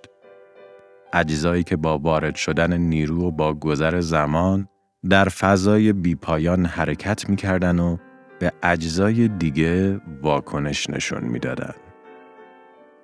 اجزایی 1.13 1.63
که 1.63 1.77
با 1.77 1.99
وارد 1.99 2.35
شدن 2.35 2.77
نیرو 2.77 3.29
و 3.29 3.31
با 3.31 3.55
گذر 3.55 4.01
زمان 4.01 4.69
در 5.11 5.29
فضای 5.29 5.93
بیپایان 5.93 6.67
حرکت 6.67 7.31
می‌کردن 7.31 7.79
و 7.79 7.97
به 8.39 8.53
اجزای 8.63 9.29
دیگه 9.29 10.01
واکنش 10.23 10.91
نشون 10.91 11.25
می‌دادن. 11.25 11.75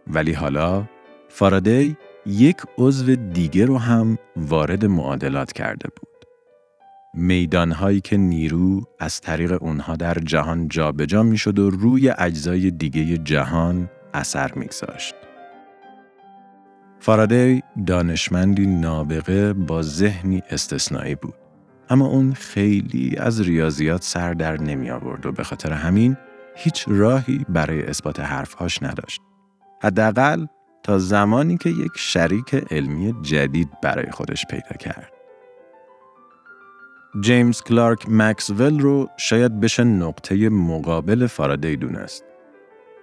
ولی 0.07 0.33
حالا 0.33 0.85
فارادی 1.29 1.97
یک 2.27 2.57
عضو 2.79 3.17
دیگه 3.17 3.67
رو 3.67 3.79
هم 3.79 4.19
وارد 4.37 4.85
معادلات 4.85 5.53
کرده 5.53 5.89
بود. 5.89 6.09
میدانهایی 7.15 8.01
که 8.01 8.17
نیرو 8.17 8.83
از 9.01 9.21
طریق 9.21 9.63
اونها 9.63 9.97
در 9.97 10.15
جهان 10.15 10.69
جابجا 10.69 11.07
جا 11.07 11.23
می‌شد 11.23 11.59
و 11.59 11.71
روی 11.71 12.15
اجزای 12.19 12.71
دیگه 12.71 13.19
جهان 13.19 13.91
اثر 14.15 14.53
میگذاشت. 14.55 15.15
فارادی 17.01 17.63
دانشمندی 17.87 18.67
نابغه 18.67 19.53
با 19.53 19.83
ذهنی 19.83 20.43
استثنایی 20.51 21.15
بود. 21.15 21.44
اما 21.91 22.07
اون 22.07 22.33
خیلی 22.33 23.17
از 23.19 23.41
ریاضیات 23.41 24.03
سر 24.03 24.35
در 24.35 24.61
نمی 24.61 24.91
آورد 24.91 25.27
و 25.27 25.33
به 25.33 25.45
خاطر 25.45 25.73
همین 25.73 26.17
هیچ 26.57 26.85
راهی 26.89 27.47
برای 27.49 27.87
اثبات 27.87 28.21
حرفهاش 28.21 28.83
نداشت. 28.83 29.21
حداقل 29.83 30.47
تا 30.83 30.99
زمانی 30.99 31.57
که 31.57 31.71
یک 31.71 31.93
شریک 31.97 32.55
علمی 32.71 33.15
جدید 33.23 33.69
برای 33.83 34.11
خودش 34.11 34.47
پیدا 34.47 34.77
کرد. 34.81 35.13
جیمز 37.21 37.63
کلارک 37.63 38.07
مکسول 38.09 38.81
رو 38.81 39.09
شاید 39.17 39.61
بشه 39.61 39.85
نقطه 39.85 40.49
مقابل 40.49 41.27
فارادی 41.27 41.77
دونست. 41.77 42.25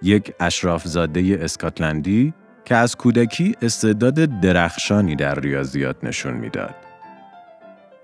یک 0.02 0.34
اشرافزاده 0.40 1.38
اسکاتلندی 1.40 2.34
که 2.64 2.76
از 2.76 2.96
کودکی 2.96 3.54
استعداد 3.62 4.40
درخشانی 4.40 5.16
در 5.16 5.40
ریاضیات 5.40 5.96
نشون 6.04 6.34
می‌داد. 6.34 6.91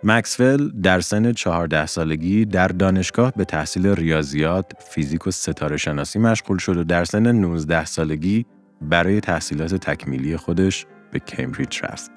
مکسول 0.04 0.70
در 0.82 1.00
سن 1.00 1.32
14 1.32 1.86
سالگی 1.86 2.44
در 2.44 2.68
دانشگاه 2.68 3.32
به 3.36 3.44
تحصیل 3.44 3.86
ریاضیات، 3.86 4.72
فیزیک 4.90 5.26
و 5.26 5.30
ستاره 5.30 5.76
شناسی 5.76 6.18
مشغول 6.18 6.58
شد 6.58 6.76
و 6.76 6.84
در 6.84 7.04
سن 7.04 7.32
19 7.32 7.84
سالگی 7.84 8.46
برای 8.82 9.20
تحصیلات 9.20 9.74
تکمیلی 9.74 10.36
خودش 10.36 10.86
به 11.12 11.18
کمبریج 11.18 11.80
رفت. 11.82 12.10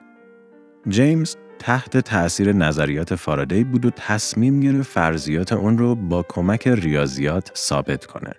جیمز 0.87 1.35
تحت 1.59 1.97
تأثیر 1.97 2.53
نظریات 2.53 3.15
فارادی 3.15 3.63
بود 3.63 3.85
و 3.85 3.89
تصمیم 3.89 4.59
گرفت 4.59 4.91
فرضیات 4.91 5.53
اون 5.53 5.77
رو 5.77 5.95
با 5.95 6.23
کمک 6.29 6.67
ریاضیات 6.67 7.51
ثابت 7.55 8.05
کنه. 8.05 8.33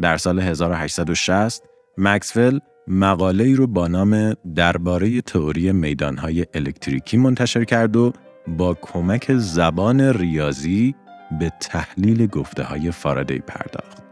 در 0.00 0.16
سال 0.16 0.40
1860 0.40 1.62
مکسول 1.98 2.60
مقاله 2.88 3.44
ای 3.44 3.54
رو 3.54 3.66
با 3.66 3.88
نام 3.88 4.34
درباره 4.54 5.20
تئوری 5.20 5.72
میدانهای 5.72 6.46
الکتریکی 6.54 7.16
منتشر 7.16 7.64
کرد 7.64 7.96
و 7.96 8.12
با 8.46 8.74
کمک 8.74 9.34
زبان 9.34 10.00
ریاضی 10.00 10.94
به 11.38 11.52
تحلیل 11.60 12.26
گفته 12.26 12.62
های 12.62 12.90
فارادی 12.90 13.38
پرداخت. 13.38 14.02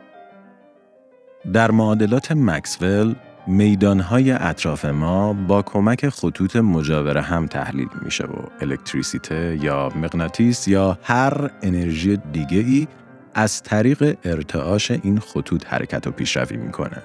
در 1.52 1.70
معادلات 1.70 2.32
مکسول 2.32 3.14
میدانهای 3.46 4.30
اطراف 4.30 4.84
ما 4.84 5.32
با 5.32 5.62
کمک 5.62 6.08
خطوط 6.08 6.56
مجاور 6.56 7.18
هم 7.18 7.46
تحلیل 7.46 7.88
میشه 8.02 8.24
و 8.24 8.36
الکتریسیته 8.60 9.58
یا 9.62 9.88
مغناطیس 9.96 10.68
یا 10.68 10.98
هر 11.02 11.50
انرژی 11.62 12.16
دیگه 12.32 12.58
ای 12.58 12.88
از 13.34 13.62
طریق 13.62 14.18
ارتعاش 14.24 14.90
این 14.90 15.18
خطوط 15.18 15.66
حرکت 15.66 16.06
و 16.06 16.10
پیشروی 16.10 16.56
می‌کنه. 16.56 17.02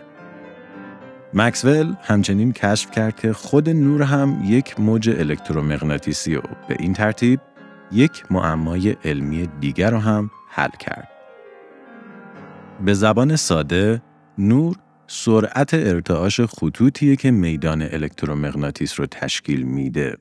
مکسول 1.36 1.96
همچنین 2.02 2.52
کشف 2.52 2.92
کرد 2.92 3.20
که 3.20 3.34
خود 3.34 3.70
نور 3.70 4.04
هم 4.04 4.42
یک 4.46 4.80
موج 4.80 5.10
الکترومغناطیسی 5.10 6.36
و 6.36 6.42
به 6.68 6.76
این 6.80 6.94
ترتیب 6.94 7.40
یک 7.92 8.24
معمای 8.32 8.96
علمی 9.06 9.50
دیگر 9.60 9.92
رو 9.92 9.98
هم 9.98 10.32
حل 10.50 10.70
کرد. 10.80 11.10
به 12.86 12.94
زبان 12.94 13.36
ساده، 13.36 14.02
نور 14.38 14.76
سرعت 15.08 15.74
ارتعاش 15.74 16.42
خطوطیه 16.42 17.16
که 17.16 17.32
میدان 17.32 17.82
الکترومغناطیس 17.82 19.00
رو 19.00 19.06
تشکیل 19.06 19.64
میده. 19.64 20.18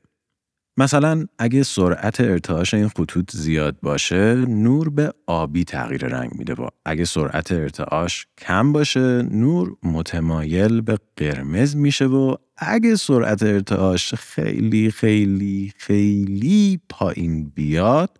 مثلا 0.76 1.26
اگه 1.38 1.62
سرعت 1.62 2.20
ارتعاش 2.20 2.74
این 2.74 2.88
خطوط 2.88 3.36
زیاد 3.36 3.76
باشه 3.82 4.34
نور 4.34 4.90
به 4.90 5.12
آبی 5.26 5.64
تغییر 5.64 6.06
رنگ 6.06 6.30
میده 6.34 6.54
و 6.54 6.68
اگه 6.84 7.04
سرعت 7.04 7.52
ارتعاش 7.52 8.26
کم 8.38 8.72
باشه 8.72 9.22
نور 9.22 9.76
متمایل 9.82 10.80
به 10.80 10.98
قرمز 11.16 11.76
میشه 11.76 12.06
و 12.06 12.36
اگه 12.56 12.96
سرعت 12.96 13.42
ارتعاش 13.42 14.14
خیلی 14.14 14.90
خیلی 14.90 15.72
خیلی 15.76 16.80
پایین 16.88 17.48
بیاد 17.48 18.18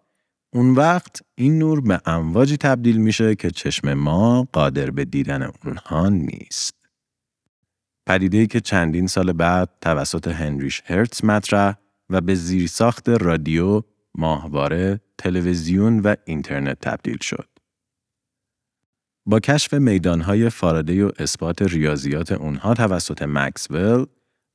اون 0.55 0.75
وقت 0.75 1.21
این 1.35 1.59
نور 1.59 1.81
به 1.81 2.01
امواجی 2.07 2.57
تبدیل 2.57 2.97
میشه 2.97 3.35
که 3.35 3.51
چشم 3.51 3.95
ما 3.95 4.49
قادر 4.53 4.91
به 4.91 5.05
دیدن 5.05 5.51
اونها 5.65 6.09
نیست. 6.09 6.75
پدیده 8.07 8.47
که 8.47 8.61
چندین 8.61 9.07
سال 9.07 9.33
بعد 9.33 9.69
توسط 9.81 10.29
هنریش 10.29 10.83
هرتز 10.87 11.25
مطرح 11.25 11.75
و 12.13 12.21
به 12.21 12.35
زیرساخت 12.35 13.09
رادیو، 13.09 13.83
ماهواره، 14.15 15.01
تلویزیون 15.19 16.01
و 16.01 16.15
اینترنت 16.25 16.81
تبدیل 16.81 17.19
شد. 17.21 17.49
با 19.27 19.41
کشف 19.41 19.75
میدانهای 19.75 20.51
فارادی 20.51 21.03
و 21.03 21.11
اثبات 21.19 21.63
ریاضیات 21.63 22.33
اونها 22.33 22.75
توسط 22.75 23.23
مکسول، 23.23 24.07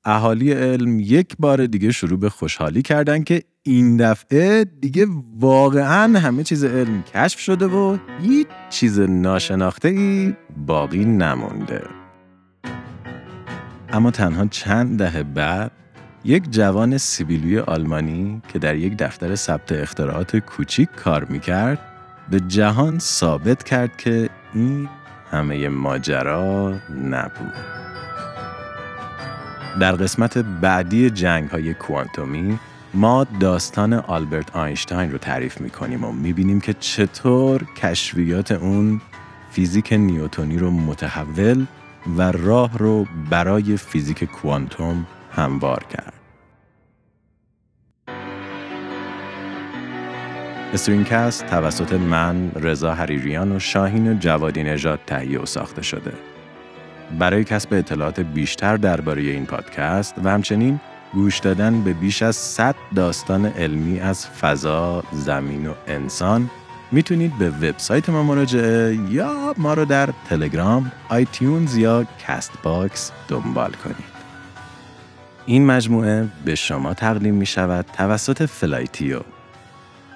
اهالی 0.05 0.51
علم 0.51 0.99
یک 0.99 1.35
بار 1.39 1.65
دیگه 1.65 1.91
شروع 1.91 2.19
به 2.19 2.29
خوشحالی 2.29 2.81
کردن 2.81 3.23
که 3.23 3.43
این 3.63 3.97
دفعه 3.97 4.65
دیگه 4.65 5.07
واقعا 5.39 6.19
همه 6.19 6.43
چیز 6.43 6.63
علم 6.65 7.03
کشف 7.03 7.39
شده 7.39 7.65
و 7.65 7.97
هیچ 8.21 8.47
چیز 8.69 8.99
ناشناخته 8.99 9.87
ای 9.87 10.33
باقی 10.57 11.05
نمونده. 11.05 11.81
اما 13.89 14.11
تنها 14.11 14.45
چند 14.45 14.99
دهه 14.99 15.23
بعد 15.23 15.71
یک 16.27 16.49
جوان 16.51 16.97
سیبیلوی 16.97 17.59
آلمانی 17.59 18.41
که 18.47 18.59
در 18.59 18.75
یک 18.75 18.97
دفتر 18.97 19.35
ثبت 19.35 19.71
اختراعات 19.71 20.37
کوچیک 20.37 20.89
کار 20.95 21.23
می‌کرد 21.23 21.79
به 22.29 22.39
جهان 22.39 22.99
ثابت 22.99 23.63
کرد 23.63 23.97
که 23.97 24.29
این 24.53 24.89
همه 25.31 25.69
ماجرا 25.69 26.73
نبود. 27.03 27.53
در 29.79 29.91
قسمت 29.91 30.37
بعدی 30.37 31.09
جنگ 31.09 31.49
های 31.49 31.73
کوانتومی 31.73 32.59
ما 32.93 33.23
داستان 33.39 33.93
آلبرت 33.93 34.55
آینشتاین 34.55 35.11
رو 35.11 35.17
تعریف 35.17 35.61
می‌کنیم 35.61 36.03
و 36.03 36.11
می‌بینیم 36.11 36.61
که 36.61 36.73
چطور 36.73 37.63
کشفیات 37.63 38.51
اون 38.51 39.01
فیزیک 39.51 39.93
نیوتونی 39.93 40.57
رو 40.57 40.71
متحول 40.71 41.65
و 42.17 42.31
راه 42.31 42.77
رو 42.77 43.05
برای 43.29 43.77
فیزیک 43.77 44.23
کوانتوم 44.23 45.05
هموار 45.31 45.83
کرد. 45.83 46.16
استرینکست 50.73 51.45
توسط 51.45 51.93
من، 51.93 52.51
رضا 52.55 52.93
حریریان 52.93 53.51
و 53.51 53.59
شاهین 53.59 54.19
جوادی 54.19 54.63
نژاد 54.63 54.99
تهیه 55.07 55.39
و 55.39 55.45
ساخته 55.45 55.81
شده. 55.81 56.13
برای 57.19 57.43
کسب 57.43 57.73
اطلاعات 57.73 58.19
بیشتر 58.19 58.77
درباره 58.77 59.21
این 59.21 59.45
پادکست 59.45 60.15
و 60.23 60.29
همچنین 60.29 60.79
گوش 61.13 61.39
دادن 61.39 61.81
به 61.81 61.93
بیش 61.93 62.21
از 62.23 62.35
100 62.35 62.75
داستان 62.95 63.45
علمی 63.45 63.99
از 63.99 64.27
فضا، 64.27 65.03
زمین 65.11 65.67
و 65.67 65.73
انسان 65.87 66.49
می‌تونید 66.91 67.37
به 67.37 67.49
وبسایت 67.49 68.09
ما 68.09 68.23
مراجعه 68.23 68.97
یا 69.09 69.53
ما 69.57 69.73
رو 69.73 69.85
در 69.85 70.09
تلگرام، 70.29 70.91
آیتیونز 71.09 71.77
یا 71.77 72.05
کست 72.27 72.51
باکس 72.63 73.11
دنبال 73.27 73.71
کنید. 73.71 74.17
این 75.45 75.65
مجموعه 75.65 76.27
به 76.45 76.55
شما 76.55 76.93
تقدیم 76.93 77.35
می 77.35 77.45
شود 77.45 77.85
توسط 77.97 78.45
فلایتیو 78.45 79.19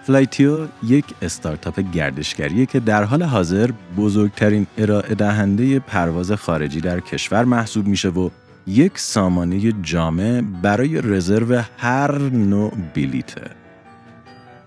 فلایتیو 0.04 0.68
یک 0.84 1.06
استارتاپ 1.22 1.80
گردشگریه 1.80 2.66
که 2.66 2.80
در 2.80 3.04
حال 3.04 3.24
حاضر 3.24 3.72
بزرگترین 3.98 4.68
ارائه 4.78 5.16
دهنده 5.16 5.80
پرواز 5.80 6.32
خارجی 6.32 6.82
در 6.82 7.00
کشور 7.00 7.46
محسوب 7.46 7.88
میشه 7.88 8.10
و 8.10 8.30
یک 8.68 9.00
سامانه 9.00 9.72
جامع 9.72 10.42
برای 10.62 11.02
رزرو 11.02 11.62
هر 11.78 12.18
نوع 12.22 12.74
بلیته. 12.96 13.42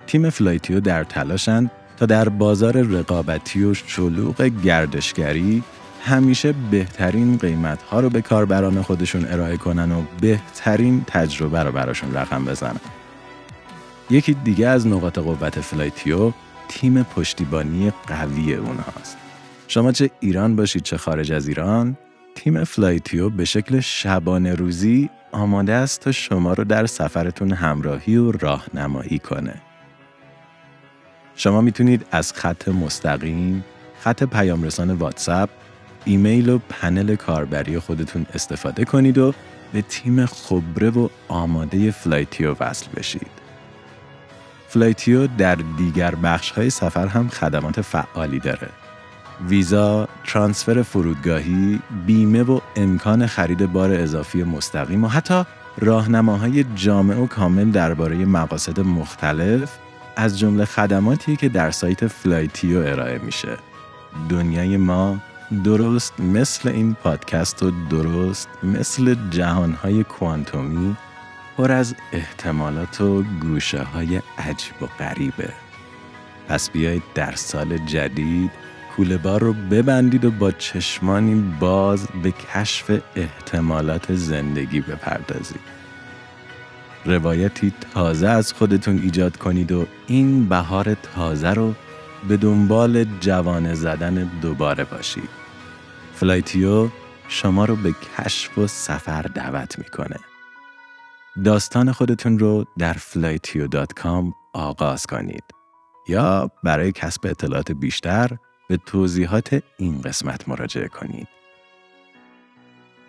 تیم 0.07 0.31
فلایتیو 0.31 0.81
در 0.81 1.05
تلاشند 1.05 1.71
تا 1.97 2.07
در 2.07 2.29
بازار 2.29 2.83
رقابتی 2.83 3.65
و 3.65 3.75
شلوغ 3.75 4.43
گردشگری 4.43 5.63
همیشه 6.05 6.55
بهترین 6.71 7.39
قیمت 7.39 7.83
ها 7.83 8.01
رو 8.01 8.11
به 8.11 8.23
کاربران 8.23 8.83
خودشون 8.83 9.27
ارائه 9.27 9.57
کنن 9.57 9.93
و 9.93 10.03
بهترین 10.21 11.05
تجربه 11.07 11.63
رو 11.63 11.73
براشون 11.73 12.15
رقم 12.15 12.45
بزنن. 12.45 12.81
یکی 14.11 14.35
دیگه 14.35 14.69
از 14.69 14.87
نقاط 14.87 15.19
قوت 15.19 15.61
فلایتیو 15.61 16.33
تیم 16.69 17.03
پشتیبانی 17.03 17.93
قوی 18.07 18.55
اونهاست. 18.55 19.17
شما 19.69 19.93
چه 19.93 20.11
ایران 20.21 20.57
باشید 20.57 20.83
چه 20.83 20.97
خارج 20.97 21.33
از 21.33 21.49
ایران 21.49 21.97
تیم 22.35 22.65
فلایتیو 22.65 23.31
به 23.31 23.45
شکل 23.45 23.81
شبانه 23.81 24.55
روزی 24.55 25.11
آماده 25.33 25.73
است 25.73 26.01
تا 26.01 26.13
شما 26.13 26.53
رو 26.53 26.65
در 26.65 26.87
سفرتون 26.87 27.53
همراهی 27.53 28.17
و 28.17 28.33
راهنمایی 28.33 29.19
کنه. 29.19 29.55
شما 31.37 31.61
می‌تونید 31.61 32.07
از 32.11 32.33
خط 32.33 32.69
مستقیم، 32.69 33.65
خط 34.01 34.25
پیامرسان 34.25 34.91
واتساپ، 34.91 35.51
ایمیل 36.05 36.49
و 36.49 36.59
پنل 36.69 37.17
کاربری 37.17 37.79
خودتون 37.79 38.27
استفاده 38.35 38.85
کنید 38.85 39.19
و 39.19 39.35
به 39.73 39.83
تیم 39.83 40.27
خبره 40.27 40.91
و 40.91 41.09
آماده 41.29 41.91
فلایتیو 41.91 42.57
وصل 42.61 42.87
بشید. 42.97 43.44
فلایتیو 44.75 45.27
در 45.27 45.55
دیگر 45.55 46.15
بخش 46.15 46.51
های 46.51 46.71
سفر 46.71 47.07
هم 47.07 47.29
خدمات 47.29 47.81
فعالی 47.81 48.39
داره. 48.39 48.69
ویزا، 49.49 50.09
ترانسفر 50.27 50.83
فرودگاهی، 50.83 51.81
بیمه 52.07 52.43
و 52.43 52.61
امکان 52.77 53.27
خرید 53.27 53.73
بار 53.73 53.93
اضافی 53.93 54.43
مستقیم 54.43 55.05
و 55.05 55.09
حتی 55.09 55.45
راهنماهای 55.79 56.65
جامع 56.75 57.17
و 57.17 57.27
کامل 57.27 57.71
درباره 57.71 58.25
مقاصد 58.25 58.81
مختلف 58.81 59.73
از 60.17 60.39
جمله 60.39 60.65
خدماتی 60.65 61.37
که 61.37 61.49
در 61.49 61.71
سایت 61.71 62.07
فلایتیو 62.07 62.79
ارائه 62.79 63.19
میشه. 63.19 63.57
دنیای 64.29 64.77
ما 64.77 65.19
درست 65.65 66.21
مثل 66.21 66.69
این 66.69 66.95
پادکست 66.95 67.63
و 67.63 67.73
درست 67.91 68.49
مثل 68.63 69.17
جهانهای 69.31 70.05
کوانتومی 70.05 70.97
پر 71.57 71.73
از 71.73 71.95
احتمالات 72.13 73.01
و 73.01 73.23
گوشه 73.23 73.83
های 73.83 74.21
عجیب 74.39 74.83
و 74.83 74.87
غریبه. 74.87 75.53
پس 76.49 76.71
بیایید 76.71 77.03
در 77.15 77.33
سال 77.35 77.79
جدید 77.79 78.51
کوله 78.97 79.19
بار 79.19 79.41
رو 79.41 79.53
ببندید 79.53 80.25
و 80.25 80.31
با 80.31 80.51
چشمانی 80.51 81.57
باز 81.61 82.09
به 82.23 82.31
کشف 82.31 83.01
احتمالات 83.17 84.15
زندگی 84.15 84.81
بپردازید. 84.81 85.61
روایتی 87.05 87.73
تازه 87.95 88.29
از 88.29 88.53
خودتون 88.53 89.01
ایجاد 89.03 89.37
کنید 89.37 89.73
و 89.73 89.87
این 90.07 90.49
بهار 90.49 90.95
تازه 90.95 91.51
رو 91.51 91.75
به 92.29 92.37
دنبال 92.37 93.05
جوانه 93.21 93.75
زدن 93.75 94.31
دوباره 94.43 94.85
باشید. 94.85 95.29
فلایتیو 96.15 96.89
شما 97.29 97.65
رو 97.65 97.77
به 97.77 97.95
کشف 98.19 98.59
و 98.59 98.67
سفر 98.67 99.23
دعوت 99.23 99.79
می‌کنه. 99.79 100.17
داستان 101.43 101.93
خودتون 101.93 102.39
رو 102.39 102.65
در 102.79 102.95
flytio.com 102.95 104.33
آغاز 104.53 105.07
کنید 105.07 105.45
یا 106.09 106.51
برای 106.65 106.93
کسب 106.93 107.27
اطلاعات 107.27 107.73
بیشتر 107.73 108.39
به 108.69 108.77
توضیحات 108.77 109.63
این 109.79 110.01
قسمت 110.01 110.49
مراجعه 110.49 110.89
کنید. 110.89 111.29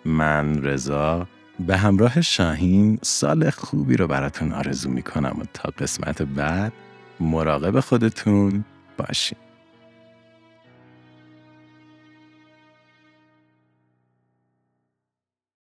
من 0.05 0.63
رضا 0.63 1.27
به 1.59 1.77
همراه 1.77 2.21
شاهین 2.21 2.99
سال 3.01 3.49
خوبی 3.49 3.97
رو 3.97 4.07
براتون 4.07 4.51
آرزو 4.51 4.89
می 4.89 5.01
کنم 5.01 5.37
و 5.41 5.43
تا 5.53 5.69
قسمت 5.77 6.21
بعد 6.21 6.73
مراقب 7.19 7.79
خودتون 7.79 8.65
باشین. 8.97 9.37